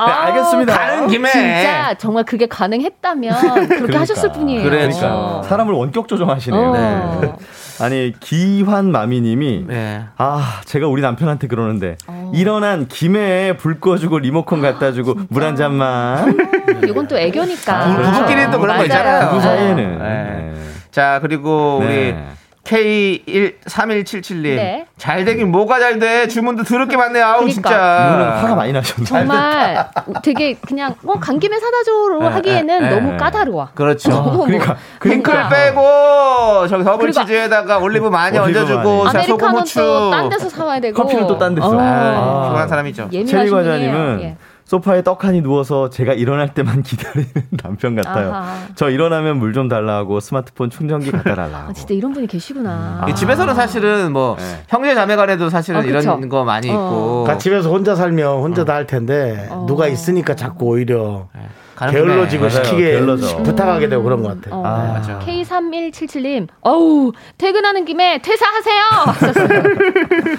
[0.00, 0.78] 아, 네, 알겠습니다.
[0.78, 1.28] 가는 김에.
[1.30, 4.62] 진짜 정말 그게 가능했다면 그렇게 하셨을 뿐이에요.
[4.62, 4.96] 그러니까.
[5.00, 6.60] 그러니까 사람을 원격 조정하시네요.
[6.70, 7.18] 어.
[7.20, 7.32] 네.
[7.84, 10.02] 아니 기환 마미님이 네.
[10.16, 12.32] 아 제가 우리 남편한테 그러는데 어.
[12.34, 16.36] 일어난 김에 불 꺼주고 리모컨 갖다 주고 물한 잔만
[16.84, 17.96] 이건 또 애교니까.
[17.96, 18.84] 부- 부부끼리는 또 그런 거 맞아요.
[18.84, 19.30] 있잖아요.
[19.32, 20.04] 그 사이에는 네.
[20.04, 20.54] 네.
[20.90, 22.24] 자 그리고 우리 네.
[22.68, 24.86] K13177님 네.
[24.96, 27.52] 잘 되긴 뭐가 잘 돼 주문도 더럽게 많네 아우 그러니까.
[27.52, 29.04] 진짜 화가 많이 나셨네.
[29.06, 29.88] 정말
[30.22, 33.16] 되게 그냥 뭐 간 김에 사다 줘로 하기에는 네, 너무 네.
[33.16, 33.68] 까다로워.
[33.74, 39.12] 그렇죠 너무 그러니까 피클 그러니까 빼고 저기 더블 그리고- 치즈에다가 올리브 많이 올리브 얹어주고 많이.
[39.12, 41.02] 자 소금 아메리카노는 후추 또딴 데서 사와야 되고.
[41.02, 41.68] 커피는 또 딴 데서.
[41.68, 41.78] 어.
[41.80, 43.50] 아, 피곤한 사람이죠 체리.
[43.50, 44.36] 과자님은 예.
[44.68, 47.26] 소파에 떡하니 누워서 제가 일어날 때만 기다리는
[47.62, 48.34] 남편 같아요.
[48.34, 48.58] 아하.
[48.74, 51.70] 저 일어나면 물 좀 달라고 스마트폰 충전기 갖다 달라고.
[51.70, 53.06] 아, 진짜 이런 분이 계시구나.
[53.08, 54.62] 이 집에서는 사실은 뭐 네.
[54.68, 55.98] 형제 자매 간에도 사실은 어, 그쵸.
[55.98, 56.72] 이런 거 많이 어.
[56.74, 59.64] 있고 그러니까 집에서 혼자 살면 혼자 다할 텐데 어.
[59.66, 61.48] 누가 있으니까 자꾸 오히려 가는
[61.86, 62.46] 게을러지고.
[62.48, 62.64] 맞아요.
[62.64, 63.42] 시키게 게을러져.
[63.42, 64.60] 부탁하게 되고 그런 것 같아요.
[64.60, 65.18] 어, 아, 맞아.
[65.20, 68.82] K3177님, 어우, 퇴근하는 김에 퇴사하세요!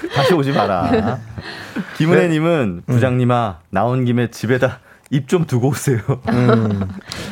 [0.14, 1.18] 다시 오지 마라.
[1.96, 4.80] 김은혜님은 부장님아 나온 김에 집에다
[5.12, 5.98] 입 좀 두고 오세요.
[6.28, 6.88] 음.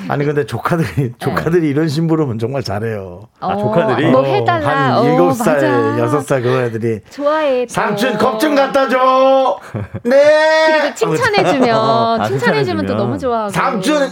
[0.09, 3.29] 아니 근데 조카들이 조카들이 이런 심부름은 정말 잘해요.
[3.41, 4.11] 아, 조카들이?
[4.11, 4.67] 뭐 해달라.
[4.69, 5.99] 한 어, 일곱 살.
[5.99, 7.67] 여섯 살 그런 애들이 좋아해.
[7.67, 7.73] 또.
[7.75, 9.59] 삼촌 겁좀 갖다 줘.
[10.05, 10.81] 네.
[10.81, 12.95] 그리고 칭찬해주면, 아, 칭찬해주면 또.
[12.95, 13.51] 너무 좋아하고.
[13.51, 14.11] 삼촌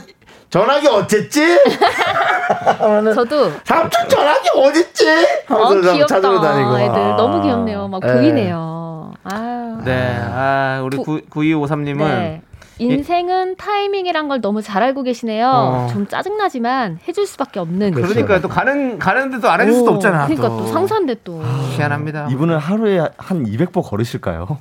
[0.51, 1.59] 전화기 어쨌지?
[3.15, 5.27] 저도, 삼촌 전화기 어딨지?
[5.49, 6.07] 어, 귀엽다.
[6.07, 6.79] 찾으러 다니고.
[6.79, 7.17] 애들 아.
[7.17, 7.89] 너무 귀엽네요.
[7.89, 8.13] 막 네.
[8.13, 9.13] 보이네요.
[9.25, 9.79] 아유.
[9.85, 12.43] 네, 아, 우리 구- 9253님은 네.
[12.79, 15.49] 인생은 타이밍이란 걸 너무 잘 알고 계시네요.
[15.49, 15.89] 어.
[15.93, 17.93] 좀 짜증나지만 해줄 수밖에 없는.
[17.93, 20.27] 그러니까 또 가는 가는데도 안 해줄 수도 오, 없잖아.
[20.27, 20.59] 그러니까 또.
[20.59, 21.43] 또 상사인데 또.
[21.77, 22.29] 희한합니다.
[22.31, 24.59] 이분은 하루에 한 200보 걸으실까요?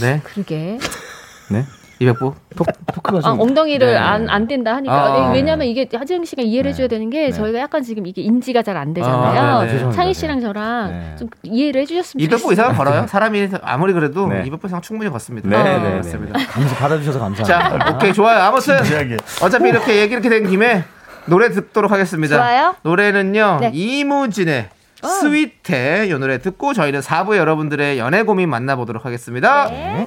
[0.00, 0.78] 네, 그러게.
[1.50, 1.64] 네?
[2.00, 2.34] 200부.
[2.94, 3.96] 토크가 아, 좀 엉덩이를 네.
[3.96, 4.94] 안, 안 된다 하니까.
[4.94, 8.76] 아, 왜냐면 이게 하지영 씨가 이해를 해줘야 되는 게 저희가 약간 지금 이게 인지가 잘
[8.76, 9.40] 안 되잖아요.
[9.40, 9.90] 아, 네, 네.
[9.90, 11.16] 창희 씨랑 저랑 네.
[11.18, 12.52] 좀 이해를 해주셨으면 200부 좋겠어요.
[12.52, 13.06] 이상 벌어요.
[13.06, 14.42] 사람이 아무리 그래도 네.
[14.44, 15.48] 200부 이상 충분히 걷습니다.
[15.48, 15.94] 네, 아, 네, 네.
[15.96, 16.38] 맞습니다.
[16.46, 17.78] 감사 받아주셔서 감사합니다.
[17.88, 18.38] 자, 오케이, 좋아요.
[18.42, 19.16] 아무튼 진지하게.
[19.42, 20.84] 어차피 이렇게 얘기 이렇게 된 김에
[21.24, 22.36] 노래 듣도록 하겠습니다.
[22.36, 22.74] 좋아요.
[22.82, 23.70] 노래는요, 네.
[23.72, 24.68] 이무진의
[25.02, 25.06] 어.
[25.08, 29.68] 스윗해 이 노래 듣고 저희는 4부에 여러분들의 연애 고민 만나보도록 하겠습니다.
[29.70, 30.06] 네.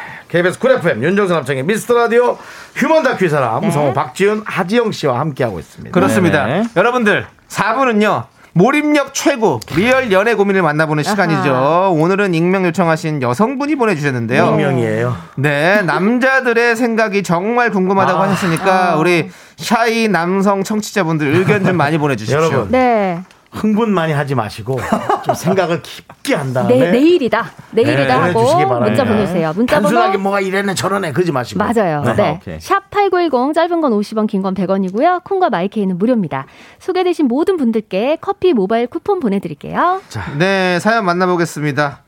[0.31, 2.37] KBS 쿨 FM 윤정수 남창희의 미스터 라디오
[2.75, 5.93] 휴먼 다큐 이 사람 성우 박지훈 하지영 씨와 함께하고 있습니다.
[5.93, 6.45] 그렇습니다.
[6.45, 6.63] 네네.
[6.75, 8.23] 여러분들 4부는요.
[8.53, 11.95] 몰입력 최고 리얼 연애 고민을 만나보는 시간이죠.
[11.97, 14.45] 오늘은 익명 요청하신 여성분이 보내주셨는데요.
[14.45, 15.15] 익명이에요.
[15.35, 18.29] 네, 남자들의 생각이 정말 궁금하다고 아.
[18.29, 22.37] 하셨으니까 우리 shy 남성 청취자분들 의견 좀 많이 보내주십시오.
[22.43, 23.21] 여러분 네.
[23.51, 24.79] 흥분 많이 하지 마시고
[25.23, 27.51] 좀 생각을 깊게 한 다음에 내, 내일이다.
[27.71, 28.79] 내일이다 네, 하고.
[28.79, 29.51] 문자 보내주세요.
[29.53, 32.01] 문자 단순하게 번호 뭐가 이래네 저러네 그러지 마시고 맞아요.
[32.03, 32.13] 네.
[32.15, 32.39] 네.
[32.41, 32.57] 오케이.
[32.59, 35.23] 샵8910 짧은 건 50원, 긴 건 100원이고요.
[35.25, 36.45] 콩과 마이케이는 무료입니다.
[36.79, 40.01] 소개되신 모든 분들께 커피 모바일 쿠폰 보내드릴게요.
[40.39, 41.99] 네, 사연 만나보겠습니다.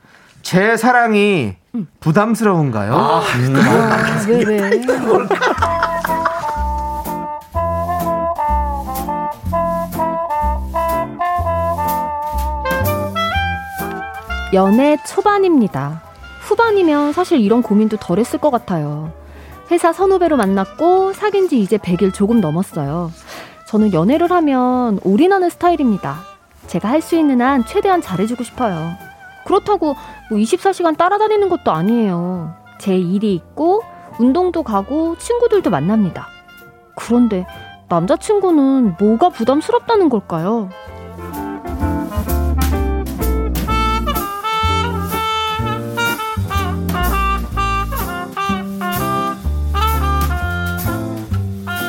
[0.41, 1.55] 제 사랑이
[1.99, 2.93] 부담스러운가요?
[2.95, 3.21] 아,
[4.27, 4.81] 왜, 왜?
[14.53, 16.01] 연애 초반입니다.
[16.41, 19.11] 후반이면 사실 이런 고민도 덜 했을 것 같아요.
[19.71, 23.11] 회사 선후배로 만났고 사귄 지 이제 100일 조금 넘었어요.
[23.67, 26.17] 저는 연애를 하면 올인하는 스타일입니다.
[26.67, 28.91] 제가 할 수 있는 한 최대한 잘해주고 싶어요.
[29.45, 29.95] 그렇다고
[30.29, 32.53] 뭐 24시간 따라다니는 것도 아니에요.
[32.77, 33.81] 제 일이 있고
[34.19, 36.27] 운동도 가고 친구들도 만납니다.
[36.95, 37.45] 그런데
[37.89, 40.69] 남자친구는 뭐가 부담스럽다는 걸까요?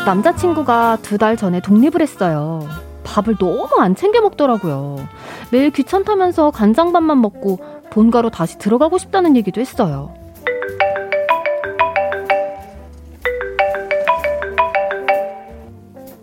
[0.04, 2.66] 남자친구가 두 달 전에 독립을 했어요.
[3.04, 4.96] 밥을 너무 안 챙겨 먹더라고요.
[5.50, 7.58] 매일 귀찮다면서 간장밥만 먹고
[7.90, 10.12] 본가로 다시 들어가고 싶다는 얘기도 했어요.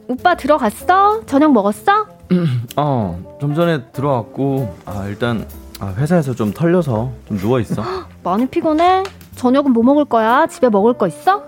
[0.08, 1.22] 오빠 들어갔어?
[1.26, 2.06] 저녁 먹었어?
[2.78, 5.46] 어, 좀 전에 들어왔고, 아, 일단,
[5.80, 7.82] 아, 회사에서 좀 털려서 좀 누워 있어.
[8.24, 9.04] 많이 피곤해?
[9.36, 10.48] 저녁은 뭐 먹을 거야?
[10.48, 11.44] 집에 먹을 거 있어?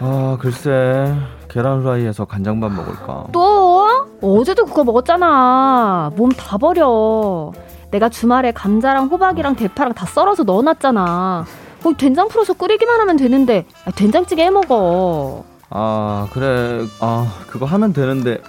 [0.00, 1.14] 아, 글쎄,
[1.54, 3.26] 계란 후라이에서 간장밥 먹을까.
[3.32, 3.86] 또?
[4.20, 6.10] 어제도 그거 먹었잖아.
[6.16, 7.52] 몸 다 버려.
[7.92, 11.44] 내가 주말에 감자랑 호박이랑 대파랑 다 썰어서 넣어놨잖아.
[11.84, 15.44] 뭐 된장 풀어서 끓이기만 하면 되는데 아, 된장찌개 해 먹어.
[15.70, 18.40] 아, 그래, 아, 그거 하면 되는데,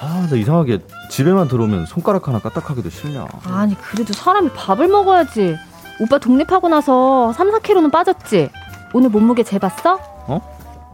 [0.00, 0.80] 아, 나 이상하게
[1.10, 3.26] 집에만 들어오면 손가락 하나 까딱하기도 싫냐.
[3.46, 5.56] 아니 그래도 사람이 밥을 먹어야지.
[6.00, 8.50] 오빠 독립하고 나서 3, 4kg는 빠졌지.
[8.94, 9.98] 오늘 몸무게 재봤어?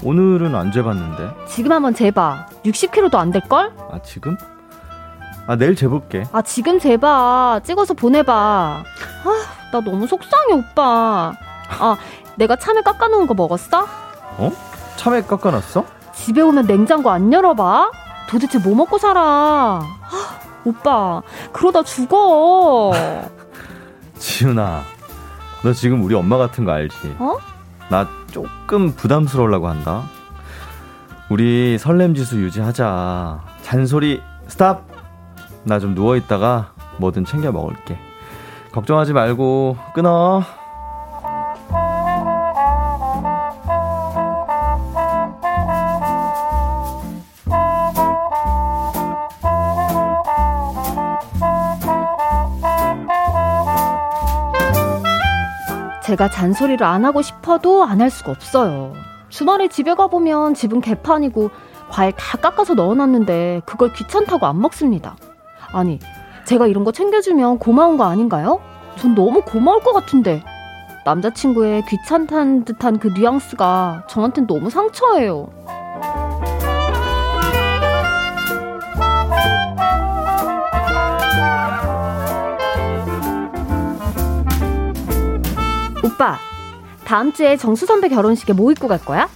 [0.05, 1.47] 오늘은 안 재봤는데.
[1.47, 2.47] 지금 한번 재봐.
[2.65, 3.73] 60kg도 안 될걸?
[3.91, 4.37] 아, 지금?
[5.47, 6.25] 아, 내일 재볼게.
[6.33, 7.61] 아 지금 재봐.
[7.65, 8.33] 찍어서 보내봐.
[8.35, 8.85] 아,
[9.73, 11.33] 나 너무 속상해 오빠.
[11.81, 11.97] 아,
[12.37, 13.87] 내가 참외 깎아놓은 거 먹었어?
[14.97, 15.85] 참외 깎아놨어?
[16.15, 17.91] 집에 오면 냉장고 안 열어봐?
[18.29, 19.21] 도대체 뭐 먹고 살아?
[19.21, 22.93] 아, 오빠, 그러다 죽어.
[24.19, 24.83] 지은아,
[25.63, 27.17] 너 지금 우리 엄마 같은 거 알지?
[27.19, 27.37] 어?
[27.91, 30.03] 나 조금 부담스러우려고 한다.
[31.31, 33.41] 우리 설렘 지수 유지하자.
[33.63, 34.83] 잔소리 스탑.
[35.63, 37.97] 나 좀 누워 있다가 뭐든 챙겨 먹을게.
[38.73, 40.43] 걱정하지 말고 끊어.
[56.15, 58.93] 제가 잔소리를 안 하고 싶어도 안 할 수가 없어요.
[59.31, 61.51] 주말에 집에 가보면 집은 개판이고
[61.91, 65.17] 과일 다 깎아서 넣어놨는데 그걸 귀찮다고 안 먹습니다.
[65.73, 65.99] 아니,
[66.45, 68.61] 제가 이런 거 챙겨주면 고마운 거 아닌가요?
[68.97, 70.43] 전 너무 고마울 것 같은데.
[71.05, 75.49] 남자친구의 귀찮다는 듯한 그 뉘앙스가 저한텐 너무 상처예요.
[86.15, 86.39] 오빠,
[87.05, 89.29] 다음 주에 정수 선배 결혼식에 뭐 입고 갈 거야?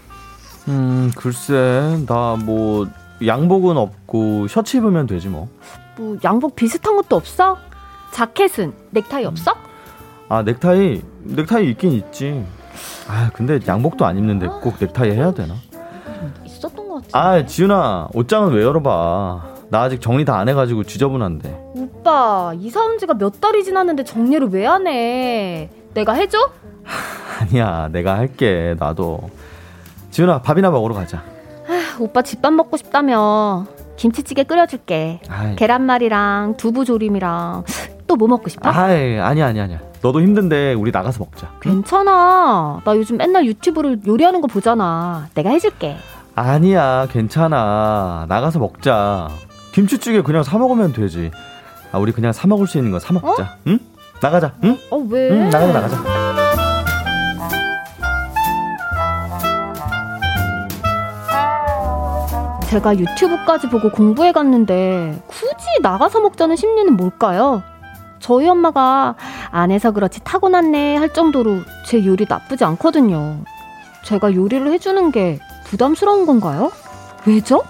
[0.68, 2.87] 음, 글쎄, 나 뭐
[3.26, 5.49] 양복은 없고 셔츠 입으면 되지 뭐.
[5.97, 7.59] 뭐 양복 비슷한 것도 없어?
[8.12, 9.55] 자켓은 넥타이 없어?
[10.29, 12.45] 아, 넥타이, 넥타이 있긴 있지.
[13.09, 15.55] 아, 근데 양복도 안 입는데 꼭 넥타이 해야 되나?
[16.45, 17.18] 있었던 것 같아.
[17.18, 19.59] 아, 지윤아, 옷장은 왜 열어봐.
[19.70, 21.72] 나 아직 정리 다 안 해가지고 지저분한데.
[21.74, 25.70] 오빠, 이사 온 지가 몇 달이 지났는데 정리를 왜 안 해?
[25.99, 26.38] 내가 해줘?
[27.40, 29.30] 아니야, 내가 할게, 나도.
[30.12, 31.22] 지윤아, 밥이나 먹으러 가자.
[31.99, 33.66] 오빠 집밥 먹고 싶다며.
[33.96, 35.20] 김치찌개 끓여줄게.
[35.28, 37.64] 아이, 계란말이랑 두부 조림이랑
[38.07, 38.70] 또 뭐 먹고 싶어?
[38.70, 39.80] 아이, 아니야, 아니야, 아니야.
[40.01, 41.51] 너도 힘든데 우리 나가서 먹자.
[41.61, 42.80] 괜찮아.
[42.84, 45.26] 나 요즘 맨날 유튜브를 요리하는 거 보잖아.
[45.34, 45.96] 내가 해줄게.
[46.36, 48.26] 아니야, 괜찮아.
[48.28, 49.28] 나가서 먹자.
[49.72, 51.32] 김치찌개 그냥 사 먹으면 되지.
[51.90, 53.57] 아, 우리 그냥 사 먹을 수 있는 거 사 먹자.
[53.66, 53.80] 응?
[54.21, 54.53] 나가자.
[54.64, 54.79] 응?
[54.91, 55.31] 어, 왜?
[55.31, 56.29] 응, 나가자, 나가자.
[62.69, 67.62] 제가 유튜브까지 보고 공부해 갔는데 굳이 나가서 먹자는 심리는 뭘까요?
[68.21, 69.14] 저희 엄마가
[69.51, 73.39] 안에서 그렇지 타고났네 할 정도로 제 요리 나쁘지 않거든요.
[74.05, 76.71] 제가 요리를 해주는 게 부담스러운 건가요?
[77.25, 77.62] 왜죠?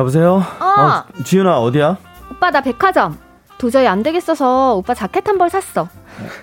[0.00, 0.42] 여보세요?
[0.60, 1.22] 어.
[1.24, 1.96] 지윤아, 어디야?
[2.30, 3.18] 오빠 나 백화점
[3.58, 5.88] 도저히 안 되겠어서 오빠 자켓 한 벌 샀어.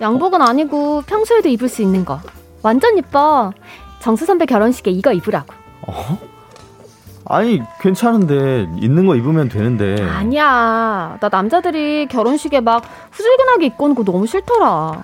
[0.02, 2.20] 양복은 아니고 평소에도 입을 수 있는 거.
[2.62, 3.52] 완전 예뻐.
[4.00, 5.54] 정수 선배 결혼식에 이거 입으라고.
[5.88, 6.18] 어?
[7.26, 8.68] 아니, 괜찮은데.
[8.80, 10.02] 있는 거 입으면 되는데.
[10.08, 11.18] 아니야.
[11.20, 15.04] 나 남자들이 결혼식에 막 후줄근하게 입고 오는 거 너무 싫더라.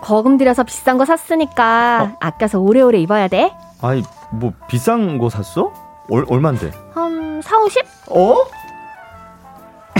[0.00, 3.52] 거금 들여서 비싼 거 샀으니까 아껴서 오래오래 입어야 돼.
[3.82, 5.72] 아니, 뭐, 비싼 거 샀어?
[6.10, 6.70] 얼, 얼만데?
[6.92, 7.84] 한 4, 50?
[8.10, 8.36] 어?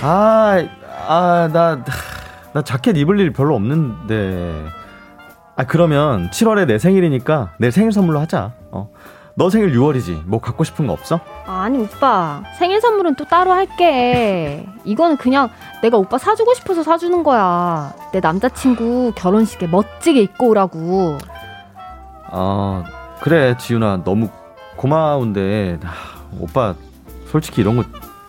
[0.03, 0.63] 아,
[1.09, 1.85] 아, 나,
[2.53, 4.67] 나 자켓 입을 일 별로 없는데.
[5.57, 8.53] 아, 그러면 7월에 내 생일이니까 내 생일 선물로 하자.
[8.71, 8.91] 어.
[9.37, 10.27] 너 생일 6월이지.
[10.27, 11.19] 뭐 갖고 싶은 거 없어?
[11.47, 14.65] 아니 오빠 생일 선물은 또 따로 할게.
[14.85, 15.49] 이거는 그냥
[15.83, 17.93] 내가 오빠 사주고 싶어서 사주는 거야.
[18.13, 21.19] 내 남자친구 결혼식에 멋지게 입고 오라고.
[22.31, 22.85] 아,
[23.21, 24.03] 그래, 지윤아.
[24.05, 24.29] 너무
[24.85, 25.95] 고마운데, 아,
[26.39, 26.75] 오빠,
[27.31, 27.85] 솔직히 이런 거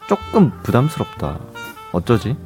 [0.07, 1.37] 조금 부담스럽다.
[1.91, 2.37] 어쩌지?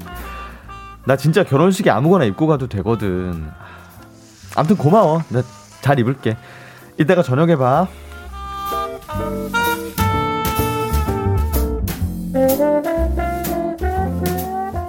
[1.06, 3.52] 나 진짜 결혼식에 아무거나 입고 가도 되거든.
[4.56, 5.22] 아무튼 고마워.
[5.30, 5.44] 나
[5.82, 6.38] 잘 입을게.
[7.00, 7.88] 이따가 저녁에 봐.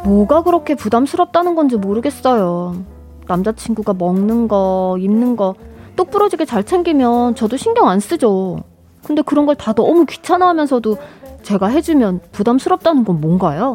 [0.05, 2.85] 뭐가 그렇게 부담스럽다는 건지 모르겠어요.
[3.29, 5.55] 남자친구가 먹는 거, 입는 거,
[5.97, 8.65] 똑부러지게 잘 챙기면 저도 신경 안 쓰죠.
[9.11, 10.97] 근데 그런 걸 다 너무 귀찮아 하면서도
[11.43, 13.75] 제가 해주면 부담스럽다는 건 뭔가요?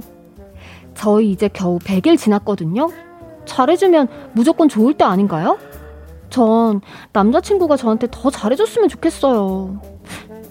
[0.93, 2.89] 저희 이제 겨우 100일 지났거든요?
[3.43, 5.57] 잘해주면 무조건 좋을 때 아닌가요?
[6.29, 6.79] 전
[7.11, 9.81] 남자친구가 저한테 더 잘해줬으면 좋겠어요.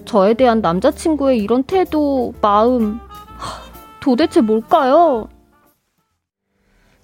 [0.05, 2.99] 저에 대한 남자친구의 이런 태도, 마음,
[3.37, 3.63] 하,
[3.99, 5.27] 도대체 뭘까요?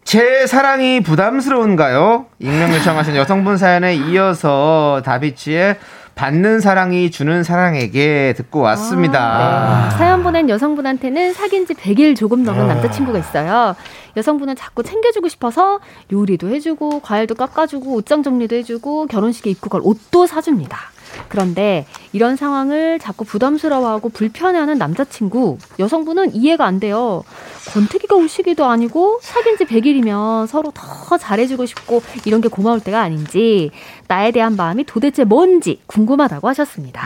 [0.04, 2.28] 제 사랑이 부담스러운가요?
[2.38, 5.78] 익명 요청하신 여성분 사연에 이어서 다비치의
[6.22, 9.90] 받는 사랑이 주는 사랑에게 듣고 왔습니다.
[9.90, 9.98] 네.
[9.98, 12.76] 사연 보낸 여성분한테는 사귄 지 100일 조금 넘은 아.
[12.76, 13.76] 남자친구가 있어요.
[14.16, 15.80] 여성분은 자꾸 챙겨주고 싶어서
[16.12, 20.78] 요리도 해주고, 과일도 깎아주고, 옷장 정리도 해주고, 결혼식에 입고 갈 옷도 사줍니다.
[21.30, 27.24] 그런데 이런 상황을 자꾸 부담스러워하고 불편해하는 남자친구, 여성분은 이해가 안 돼요.
[27.74, 33.02] 권태기가 올 시기도 아니고 사귄 지 100일이면 서로 더 잘해주고 싶고 이런 게 고마울 때가
[33.02, 33.72] 아닌지
[34.08, 37.02] 나에 대한 마음이 도대체 뭔지 궁금하다고 하셨습니다.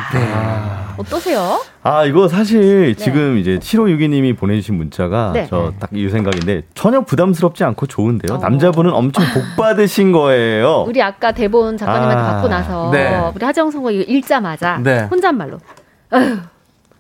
[0.98, 1.60] 어떠세요?
[1.88, 2.94] 아, 이거 사실 네.
[2.96, 5.46] 지금 이제 7562님이 보내주신 문자가 네.
[5.46, 8.38] 저딱 이 생각인데 전혀 부담스럽지 않고 좋은데요.
[8.38, 8.40] 어.
[8.40, 10.86] 남자분은 엄청 복 받으신 거예요.
[10.90, 13.16] 우리 아까 대본 작가님한테 아, 받고 나서 네.
[13.36, 15.04] 우리 하정성과 이거 읽자마자 네.
[15.12, 15.60] 혼잣말로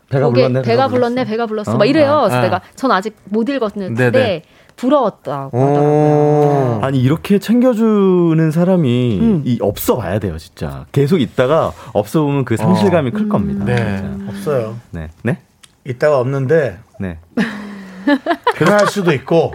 [0.09, 0.61] 배가 불렀네.
[0.61, 1.77] 배가 불렀네 배가 불렀어 어?
[1.77, 2.19] 막 이래요.
[2.21, 2.41] 그래서 아.
[2.41, 4.43] 내가 전 아직 못 읽었는데 네네.
[4.75, 5.61] 부러웠다고 오.
[5.61, 6.79] 하더라고요.
[6.83, 9.41] 아니 이렇게 챙겨주는 사람이 음.
[9.45, 10.85] 이 없어 봐야 돼요, 진짜.
[10.91, 13.65] 계속 있다가 없어 보면 그 상실감이 클 겁니다.
[13.65, 13.97] 네.
[13.97, 14.25] 진짜.
[14.29, 14.75] 없어요.
[14.91, 15.09] 네.
[15.23, 15.39] 네.
[15.85, 17.19] 이따가 없는데 네.
[18.55, 19.53] 편할 수도 있고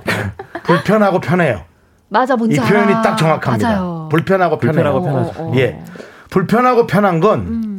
[0.64, 1.62] 불편하고 편해요.
[2.08, 2.60] 맞아 뭔지 이.
[2.60, 3.68] 표현이 딱 정확합니다.
[3.68, 4.08] 맞아요.
[4.10, 4.72] 불편하고 편해요.
[4.92, 5.40] 불편하고 편하죠.
[5.42, 5.52] 어, 어.
[5.56, 5.80] 예.
[6.30, 7.69] 불편하고 편한 건 음.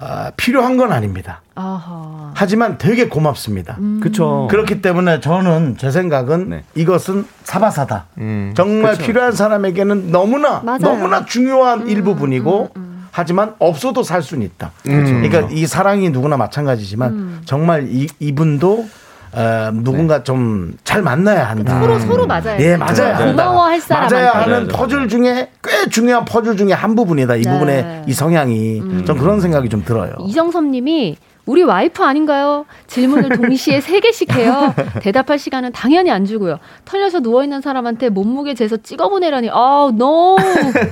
[0.00, 1.42] 아, 필요한 건 아닙니다.
[1.54, 2.30] 아하.
[2.34, 3.76] 하지만 되게 고맙습니다.
[3.80, 4.00] 음.
[4.00, 4.46] 그쵸.
[4.50, 6.64] 그렇기 때문에 저는 제 생각은 네.
[6.74, 8.06] 이것은 사바사다.
[8.18, 8.52] 음.
[8.56, 9.06] 정말 그쵸.
[9.06, 10.78] 필요한 사람에게는 너무나 맞아요.
[10.78, 12.70] 음, 너무나 중요한 일부분이고
[13.10, 14.70] 하지만 없어도 살 수는 있다.
[14.88, 15.22] 음.
[15.28, 17.40] 그러니까 이 사랑이 누구나 마찬가지지만 음.
[17.44, 18.88] 정말 이, 이분도
[19.32, 21.80] 어, 누군가 좀잘 만나야 한다.
[21.80, 22.56] 서로 서로 맞아요.
[22.60, 23.24] 예, 맞아야 한다.
[23.26, 24.68] 고마워할 사람 맞아야 하는 맞아요, 맞아요.
[24.68, 27.36] 퍼즐 중에 꽤 중요한 퍼즐 중에 한 부분이다.
[27.36, 27.50] 이 네.
[27.50, 30.12] 부분의 이 성향이 전 그런 생각이 좀 들어요.
[30.20, 31.16] 이정섭님이
[31.46, 32.66] 우리 와이프 아닌가요?
[32.88, 34.74] 질문을 동시에 세 개씩 해요.
[35.00, 36.58] 대답할 시간은 당연히 안 주고요.
[36.84, 39.48] 털려서 누워 있는 사람한테 몸무게 재서 찍어보내라니.
[39.50, 40.36] 아우 no.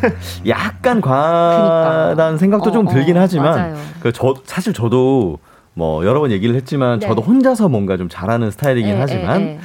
[0.49, 2.37] 약간 과다는 그러니까.
[2.39, 3.75] 생각도 좀 어, 들긴 어, 하지만 맞아요.
[4.01, 5.39] 그 저 사실 저도
[5.77, 7.07] 뭐 여러 번 얘기를 했지만 네.
[7.07, 9.59] 저도 혼자서 뭔가 좀 잘하는 스타일이긴 예, 하지만 예, 예.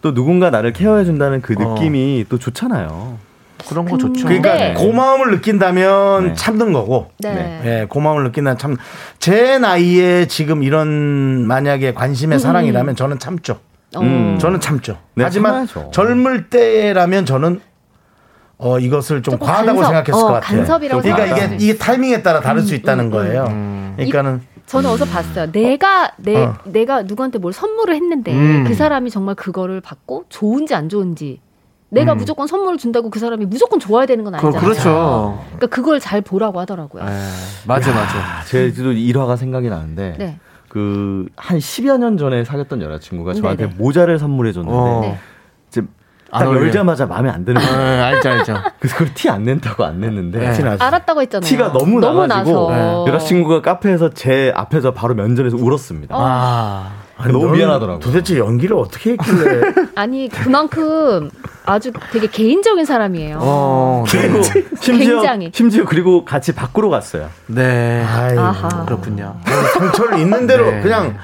[0.00, 1.74] 또 누군가 나를 케어해 준다는 그 어.
[1.74, 3.18] 느낌이 또 좋잖아요.
[3.68, 4.24] 그런 거 좋죠.
[4.24, 4.72] 그러니까 네.
[4.72, 6.34] 고마움을 느낀다면 네.
[6.34, 7.10] 참는 거고.
[7.18, 7.34] 네.
[7.34, 7.60] 네.
[7.64, 8.76] 예, 고마움을 느낀다면 참,
[9.18, 13.58] 제 나이에 지금 이런 만약에 관심의 사랑이라면 저는 참죠.
[13.94, 14.00] 어.
[14.00, 14.38] 음.
[14.40, 14.96] 저는 참죠.
[15.16, 15.90] 네, 하지만 참아야죠.
[15.92, 17.60] 젊을 때라면 저는
[18.56, 20.58] 어, 이것을 좀 과하다고 간섭, 생각했을 어, 것 같아요.
[20.58, 23.44] 간섭이라고 그러니까 이게, 수 이게 타이밍에 따라 다를 수 있다는 음, 거예요.
[23.48, 23.92] 음.
[23.96, 25.50] 그러니까는 저는 어디서 봤어요.
[25.50, 26.54] 내가 내 어.
[26.64, 28.64] 내가 누구한테 뭘 선물을 했는데 음.
[28.66, 31.40] 그 사람이 정말 그거를 받고 좋은지 안 좋은지
[31.88, 32.18] 내가 음.
[32.18, 34.60] 무조건 선물을 준다고 그 사람이 무조건 좋아야 되는 건 그, 아니잖아요.
[34.60, 35.44] 그렇죠.
[35.46, 37.02] 그러니까 그걸 잘 보라고 하더라고요.
[37.02, 37.06] 에,
[37.66, 38.18] 맞아, 맞아.
[38.18, 40.38] 아, 제도 일화가 생각이 나는데 네.
[40.68, 43.76] 그한 10여 년 전에 사귀었던 여자친구가 저한테 네네.
[43.78, 45.00] 모자를 선물해 줬는데 어.
[45.00, 45.18] 네.
[45.68, 45.88] 이제 안
[46.30, 46.66] 딱 어울려요.
[46.66, 48.04] 열자마자 마음에 안 드는 어, 거예요.
[48.04, 48.56] 알죠, 알죠.
[48.78, 50.76] 그래서 그걸 티 안 낸다고 안 냈는데 네.
[50.78, 51.48] 알았다고 했잖아요.
[51.48, 53.04] 티가 너무, 나가지고 나서.
[53.08, 56.14] 여자친구가 카페에서 제 앞에서 바로 면전에서 울었습니다.
[56.18, 56.90] 아.
[57.20, 57.98] 아니, 너무 너는 미안하더라고요.
[58.00, 59.60] 도대체 연기를 어떻게 했길래.
[59.96, 61.30] 아니 그만큼
[61.66, 63.38] 아주 되게 개인적인 사람이에요.
[63.40, 64.40] 어, 그리고
[64.80, 65.50] 심지어 굉장히.
[65.52, 67.28] 심지어 그리고 같이 밖으로 갔어요.
[67.46, 68.04] 네.
[68.06, 68.84] 아하.
[68.84, 69.34] 그렇군요.
[69.74, 70.80] 상처를 있는 대로 네.
[70.80, 71.16] 그냥,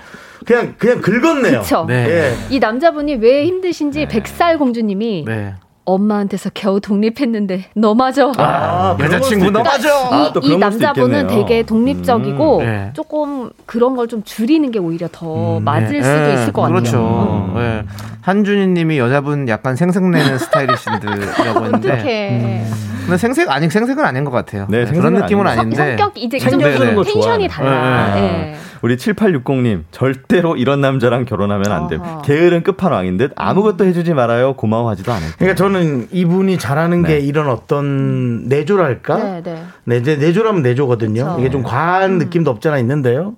[0.44, 1.60] 그냥, 그냥 긁었네요.
[1.60, 1.84] 그쵸.
[1.88, 2.06] 네.
[2.08, 2.34] 예.
[2.54, 5.54] 이 남자분이 왜 힘드신지 백살 공주님이 네.
[5.86, 9.70] 엄마한테서 겨우 독립했는데 너마저 아, 여자친구 걸 수도 너 있겠다.
[9.70, 10.16] 맞아.
[10.16, 11.26] 아, 또 이, 이 남자분은.
[11.26, 12.90] 되게 독립적이고 음, 네.
[12.94, 16.02] 조금 그런 걸 좀 줄이는 게 오히려 더 음, 맞을 네.
[16.02, 16.78] 수도 예, 있을 것 같아요.
[16.80, 17.52] 그렇죠.
[17.54, 17.60] 음.
[17.60, 17.84] 예.
[18.24, 21.92] 한준희 님이 여자분 약간 생색내는 스타일이신 듯이라고 했는데.
[21.92, 22.64] 어떡해.
[23.04, 24.66] 근데 생색, 아니, 생색은 아닌 것 같아요.
[24.70, 25.60] 네, 네, 그런 느낌은 아니에요.
[25.60, 25.76] 아닌데.
[25.76, 28.14] 성격 이제 좀 텐션이 달라.
[28.14, 28.56] 네, 예.
[28.80, 31.98] 우리 7860님 절대로 이런 남자랑 결혼하면 안 돼.
[32.24, 34.54] 게으른 끝판왕인 듯 아무것도 해주지 말아요.
[34.54, 35.36] 고마워하지도 않을 듯.
[35.38, 37.08] 그러니까 저는 이분이 잘하는 네.
[37.08, 39.16] 게 이런 어떤 내조랄까?
[39.18, 39.62] 네, 네.
[39.84, 41.24] 내조, 내조라면 내조거든요.
[41.24, 41.36] 그쵸.
[41.40, 43.34] 이게 좀 과한 느낌도 없잖아 있는데요.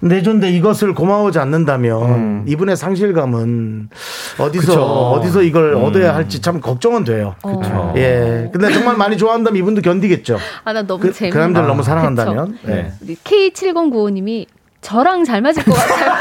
[0.00, 3.88] 내줬는데 이것을 고마워하지 않는다면 이분의 상실감은
[4.38, 4.82] 어디서 그쵸.
[4.82, 7.34] 어디서 이걸 얻어야 할지 참 걱정은 돼요.
[7.42, 7.92] 그쵸.
[7.96, 8.50] 예.
[8.52, 10.38] 근데 정말 많이 좋아한다면 이분도 견디겠죠.
[10.64, 12.58] 아, 나 너무 그, 재밌 그 사람들 너무 사랑한다면.
[12.68, 12.92] 예.
[13.02, 14.46] 우리 K7095님이
[14.86, 16.14] 저랑 잘 맞을 것 같아요.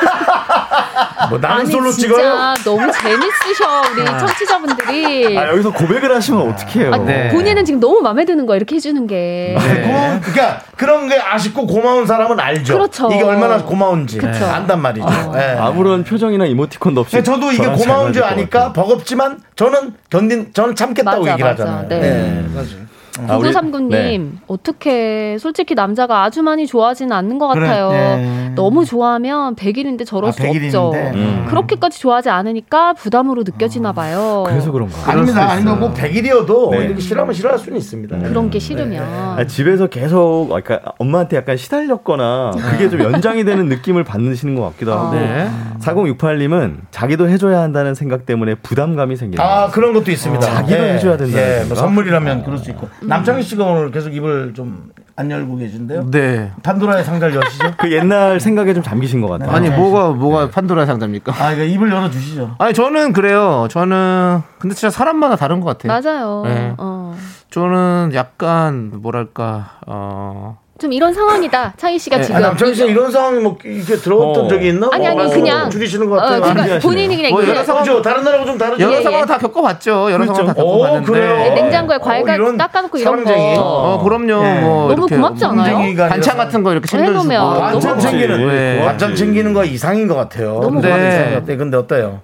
[1.30, 2.56] 뭐 나는 아니, 솔로 찍어요.
[2.64, 5.38] 너무 재밌으셔, 우리 청취자분들이.
[5.38, 6.94] 아, 여기서 고백을 하시면 어떡해요.
[6.94, 7.30] 아, 네.
[7.30, 9.56] 본인은 지금 너무 마음에 드는 거야, 이렇게 해주는 게.
[9.56, 12.74] 고, 그러니까 그런 게 아쉽고 고마운 사람은 알죠.
[12.74, 13.10] 그렇죠.
[13.14, 14.46] 이게 얼마나 고마운지 그쵸.
[14.46, 15.08] 안단 말이죠.
[15.36, 15.58] 예.
[15.60, 17.16] 아무런 표정이나 이모티콘도 없이.
[17.18, 18.74] 근데 저도 이게 고마운 줄 아니까.
[18.74, 21.64] 버겁지만 저는 견딘 저는 참겠다고 맞아, 얘기를 맞아.
[21.64, 21.88] 하잖아요.
[21.88, 22.02] 네.
[22.04, 22.86] 예, 맞아요.
[23.28, 24.22] 아, 우리- 9939님, 네.
[24.48, 27.90] 어떻게, 솔직히 남자가 아주 많이 좋아하지는 않는 것 그래, 같아요.
[27.92, 28.52] 네.
[28.56, 30.92] 너무 좋아하면 100일인데 저럴 아, 수 100일 없죠.
[31.14, 31.46] 음.
[31.50, 34.44] 그렇게까지 좋아하지 않으니까 부담으로 느껴지나 봐요.
[34.48, 34.96] 그래서 그런가.
[35.12, 35.50] 아닙니다.
[35.52, 36.86] 아니면 뭐 100일이어도 네.
[36.86, 38.18] 이렇게 싫어하면 싫어할 수는 있습니다.
[38.20, 39.04] 그런 게 싫으면.
[39.04, 44.94] 아, 집에서 계속 그러니까 엄마한테 약간 시달렸거나 그게 좀 연장이 되는 느낌을 받으시는 것 같기도
[44.94, 45.48] 하고 네.
[45.80, 49.68] 4068님은 자기도 해줘야 한다는 생각 때문에 부담감이 생기는 아.
[49.68, 50.42] 그런 것도 있습니다.
[50.46, 51.76] 자기도 해줘야 된다는 예, 뭐?
[51.76, 52.88] 선물이라면 그럴 수 있고.
[53.08, 56.12] 남창희 씨가 오늘 계속 입을 좀 안 열고 계신데요.
[56.12, 56.52] 네.
[56.62, 57.72] 판도라의 상자를 여시죠.
[57.78, 59.50] 그 옛날 생각에 좀 잠기신 것 같아요.
[59.50, 61.34] 아니 뭐가 뭐가 판도라 상자입니까?
[61.42, 62.56] 아, 이거 입을 열어 주시죠.
[62.60, 63.68] 아니 저는 그래요.
[63.70, 66.02] 저는 근데 진짜 사람마다 다른 것 같아요.
[66.02, 66.42] 맞아요.
[66.44, 66.74] 네.
[66.78, 67.16] 어.
[67.50, 71.74] 저는 약간 뭐랄까 어 좀 이런 상황이다.
[71.78, 72.42] 창희 씨가 아, 지금.
[72.42, 74.48] 남창희 씨가 이런 상황이 뭐 이렇게 들어왔던 어.
[74.50, 74.90] 적이 있나?
[74.92, 75.70] 아니, 아니, 어, 그냥.
[75.70, 76.42] 줄이시는 것 어, 같아요.
[76.42, 76.80] 그러니까 하시네요.
[76.82, 78.02] 본인이 그냥 뭐 여러 상황-?
[78.02, 78.84] 다른 나라하고 좀 다르죠.
[78.84, 79.26] 여러 예, 상황 예.
[79.26, 80.12] 다 겪어봤죠.
[80.12, 80.34] 여러 그렇죠.
[80.34, 81.12] 상황 다 오, 겪어봤는데.
[81.12, 81.54] 그래요?
[81.56, 83.30] 냉장고에 과일 어, 이런 닦아놓고 이런 거.
[83.30, 83.56] 사랑쟁이.
[83.58, 84.46] 어, 그럼요.
[84.46, 84.60] 예.
[84.60, 85.96] 뭐 너무 고맙지 않아요?
[86.10, 87.30] 반찬 같은 거 이렇게 챙겨주고.
[87.30, 88.08] 반찬 고맙지.
[88.08, 88.86] 챙기는 네.
[88.86, 90.60] 반찬 챙기는 거 이상인 것 같아요.
[90.62, 91.42] 너무 네.
[91.46, 92.20] 근데 어때요?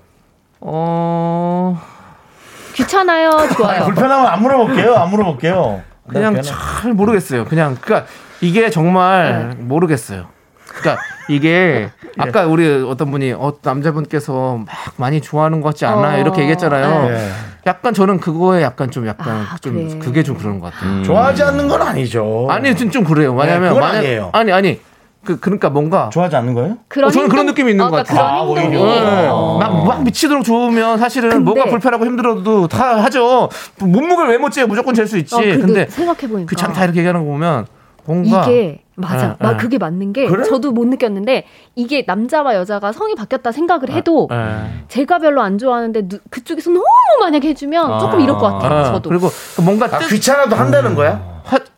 [0.59, 1.81] 어
[2.73, 3.31] 귀찮아요.
[3.55, 3.85] 좋아요.
[3.85, 4.93] 불편하면 안 물어볼게요.
[4.95, 5.81] 안 물어볼게요.
[6.09, 7.45] 그냥 네, 잘 모르겠어요.
[7.45, 8.09] 그냥 그러니까
[8.41, 9.63] 이게 정말 네.
[9.63, 10.25] 모르겠어요.
[10.67, 11.49] 그러니까 이게
[11.91, 11.91] 예.
[12.17, 14.67] 아까 우리 어떤 분이 어 남자분께서 막
[14.97, 16.17] 많이 좋아하는 것 같지 않아요?
[16.17, 17.09] 어, 이렇게 얘기했잖아요.
[17.09, 17.29] 네.
[17.67, 19.99] 약간 저는 그거에 약간 좀 약간 아, 좀 그래.
[19.99, 21.03] 그게 좀 그런 것 같아요.
[21.03, 22.47] 좋아하지 않는 건 아니죠.
[22.49, 23.33] 아니 좀, 좀 그래요.
[23.33, 24.29] 왜냐면 네, 그건 만약- 아니에요.
[24.33, 24.79] 아니 아니
[25.23, 26.77] 그 그러니까 뭔가 좋아하지 않는 거예요?
[26.87, 28.47] 그런 저는 그런 느낌이 있는 것 그러니까 같아요.
[28.47, 28.99] 그런 아, 행동이.
[29.01, 29.27] 네.
[29.29, 29.57] 어.
[29.61, 33.49] 막, 막 미치도록 좋으면 사실은 근데- 뭐가 불편하고 힘들어도 다 하죠.
[33.79, 34.65] 몸무게를 왜 못 재요?
[34.67, 35.35] 무조건 잴 수 있지.
[35.35, 36.49] 어, 근데 근데 생각해보니까.
[36.49, 37.67] 그 참 다 이렇게 얘기하는 거 보면
[38.05, 39.29] 뭔가 이게 맞아.
[39.29, 39.57] 네, 막 네.
[39.57, 40.43] 그게 맞는 게 그래?
[40.43, 41.45] 저도 못 느꼈는데
[41.75, 44.83] 이게 남자와 여자가 성이 바뀌었다 생각을 해도 예.
[44.89, 46.83] 제가 별로 안 좋아하는데 누- 그쪽에서 너무
[47.21, 48.79] 만약에 해주면 조금 이럴 것 같아요.
[48.79, 49.09] 아, 저도.
[49.09, 51.30] 그리고 그 뭔가 아, 뜻, 귀찮아도 한다는 거야?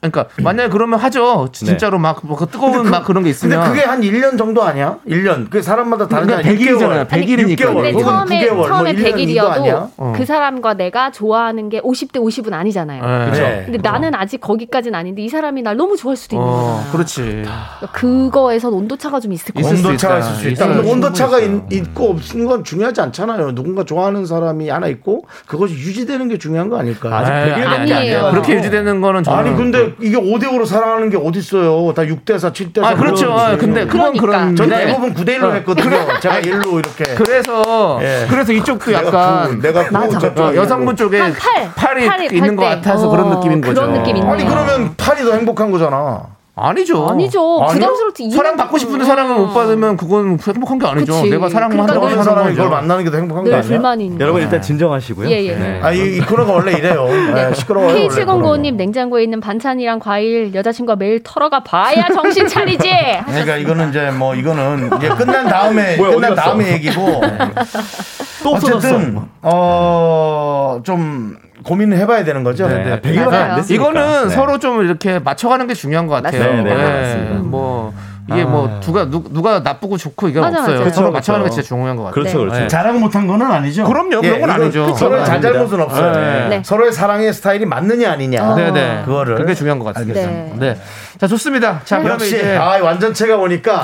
[0.03, 1.47] 하, 그러니까 만약에 그러면 하죠.
[1.51, 3.59] 진짜로 막 뭐그 뜨거운 막 그런 게 있으면.
[3.63, 4.97] 근데 그게 한 1년 정도 아니야?
[5.07, 5.49] 1년.
[5.49, 6.41] 그 사람마다 다르잖아.
[6.41, 7.07] 그러니까 100일이잖아요.
[7.07, 7.57] 100일이니까.
[7.57, 7.73] 6개월.
[7.75, 9.75] 근데 혹은 처음에 9개월, 처음에 뭐 1년 이거 아니야?
[9.75, 10.13] 100일이어도 어.
[10.15, 13.03] 그 사람과 내가 좋아하는 게 50대 50은 아니잖아요.
[13.03, 13.29] 예.
[13.31, 13.43] 그죠?
[13.43, 13.81] 근데 그죠.
[13.91, 16.91] 나는 아직 거기까지는 아닌데 이 사람이 날 너무 좋아할 수도 있는 어, 거잖아.
[16.91, 17.21] 그렇지.
[17.21, 19.53] 그러니까 그거에선 온도차가 좀 있을.
[19.63, 20.19] 수 온도차가.
[20.19, 20.65] 있을 수 있다.
[20.67, 23.55] 온도차가 있, 있고 없는 건 중요하지 않잖아요.
[23.55, 27.17] 누군가 좋아하는 사람이 하나 있고 그것이 유지되는 게 중요한 거 아닐까?
[27.17, 28.27] 아직 아니, 100일 아니, 밖에 안 아니, 돼요.
[28.31, 31.93] 그렇게 유지되는 거는 저는 아니 근데 이게 5대 5로 사랑하는 게 어디 있어요?
[31.93, 32.87] 다 6대 4, 7대 4.
[32.87, 33.31] 아 그렇죠.
[33.33, 34.21] 아, 근데 그건 그러니까.
[34.25, 36.19] 그런 전데 대부분 9대 1로 했거든요.
[36.21, 37.03] 제가 1로 이렇게.
[37.15, 38.25] 그래서 예.
[38.29, 40.19] 그래서 이쪽도 내가 약간 구, 내가 구, 맞아.
[40.19, 40.61] 저쪽 어, 일로.
[40.61, 42.63] 여성분 쪽에 한 팔, 팔이 팔이 있는 것.
[42.63, 43.73] 같아서 어, 그런 느낌인 거죠.
[43.81, 44.31] 그런 느낌 있네요.
[44.33, 46.21] 아니 그러면 팔이 더 행복한 거잖아.
[46.55, 47.07] 아니죠.
[47.09, 47.63] 아니죠.
[47.63, 47.73] 아니요?
[47.73, 48.29] 부담스럽지.
[48.29, 51.13] 사랑 받고 싶은데 사랑을 못 받으면 그건 행복한 게 아니죠.
[51.13, 51.29] 그치.
[51.31, 52.55] 내가 사랑만 그러니까 사는 사람이 거죠.
[52.63, 54.17] 그걸 만나는 게 더 행복한 거늘 아니야?
[54.19, 54.41] 여러분.
[54.41, 55.29] 일단 진정하시고요.
[55.31, 55.55] 예, 예.
[55.55, 55.79] 네.
[55.81, 57.07] 아, 이, 이 코너가 원래 이래요.
[57.33, 57.87] 네, 시끄러워요.
[57.89, 62.87] 원래 K7095님 냉장고에 있는 반찬이랑 과일 여자친구가 매일 털어가 봐야 정신 차리지.
[63.25, 66.35] 그러니까 이거는 이제 뭐 이거는 이제 끝난 다음에 뭐야, 끝난?
[66.35, 67.21] 다음에 얘기고
[68.43, 68.51] 또.
[68.51, 72.67] 어쨌든 어좀 고민을 해봐야 되는 거죠.
[72.67, 73.55] 네, 100일밖에 안 맞아요.
[73.55, 73.83] 됐으니까.
[73.83, 74.35] 이거는 네.
[74.35, 76.61] 서로 좀 이렇게 맞춰가는 게 중요한 것 같아요.
[76.63, 77.39] 네, 네.
[77.41, 77.93] 뭐
[78.29, 80.77] 이게 뭐 누가 누, 누가 나쁘고 좋고 이게 맞아, 없어요.
[80.79, 80.91] 맞아요.
[80.91, 81.61] 서로 그렇죠, 맞춰가는 게 그렇죠.
[81.61, 82.13] 진짜 중요한 것 같아요.
[82.13, 82.43] 그렇죠, 네.
[82.45, 82.59] 그렇죠.
[82.61, 82.67] 네.
[82.67, 83.83] 잘하고 못한 거는 아니죠.
[83.85, 84.93] 그럼요, 그런 건 이거 아니죠.
[84.93, 86.11] 서로의 잘잘못은 없어요.
[86.13, 86.47] 네.
[86.49, 86.61] 네.
[86.63, 88.51] 서로의 사랑의 스타일이 맞느냐 아니냐.
[88.51, 88.55] 어.
[88.55, 89.03] 네네.
[89.05, 90.19] 그거를 그게 중요한 것 같습니다.
[90.21, 90.55] 알겠습니다.
[90.65, 90.77] 네.
[91.23, 91.79] 자 좋습니다.
[91.85, 93.81] 자 그러면 역시 이제 아 완전체가 오니까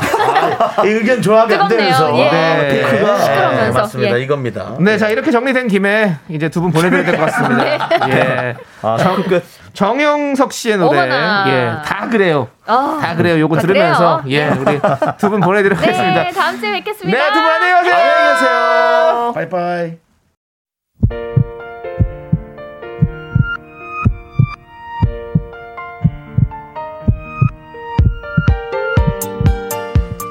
[0.76, 1.78] 아, 이 의견 조합이 안 뜨겁네요.
[1.96, 2.30] 되면서 예.
[2.30, 2.82] 네.
[2.82, 3.80] 토크가 시끄러우면서.
[3.80, 4.18] 맞습니다.
[4.20, 4.24] 예.
[4.24, 4.76] 이겁니다.
[4.82, 7.90] 네, 자 이렇게 정리된 김에 이제 두 분 보내드려야 될 것 같습니다.
[8.10, 9.42] 예, 아, 정, 끝.
[9.72, 11.46] 정영석 씨의 노래, 어머나.
[11.48, 13.40] 예, 다 그래요, 아, 다 그래요.
[13.40, 14.42] 요거 다 들으면서 그래요?
[14.42, 14.78] 예, 우리
[15.18, 16.24] 두 분 보내드리도록 하겠습니다.
[16.24, 17.18] 네, 다음 주에 뵙겠습니다.
[17.18, 17.96] 네, 두 분 안녕히 가세요.
[17.96, 19.32] 안녕히 계세요.
[19.34, 20.09] 빠이빠이.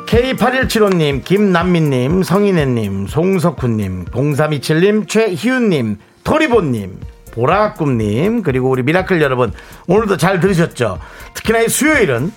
[0.09, 6.99] K8175님, 김남민님, 성인혜님, 송석훈님, 0327님, 최희윤님, 토리보님,
[7.33, 9.53] 보라꿈님, 그리고 우리 미라클 여러분,
[9.87, 10.99] 오늘도 잘 들으셨죠?
[11.35, 12.33] 특히나 이 수요일은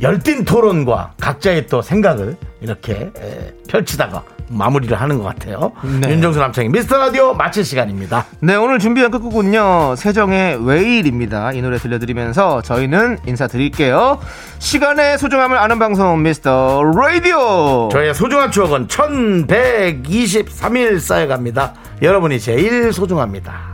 [0.00, 5.72] 열띤 토론과 각자의 또 생각을 이렇게 에, 펼치다가 마무리를 하는 것 같아요.
[6.00, 6.10] 네.
[6.10, 8.26] 윤정수 남창희의 미스터 라디오 마칠 시간입니다.
[8.40, 9.96] 네, 오늘 준비한 끝곡은요.
[9.96, 11.52] 세정의 Whale입니다.
[11.52, 14.18] 이 노래 들려드리면서 저희는 인사드릴게요.
[14.58, 17.88] 시간의 소중함을 아는 방송 미스터 라디오.
[17.90, 21.74] 저의 소중한 추억은 1123일 쌓여갑니다.
[22.02, 23.71] 여러분이 제일 소중합니다.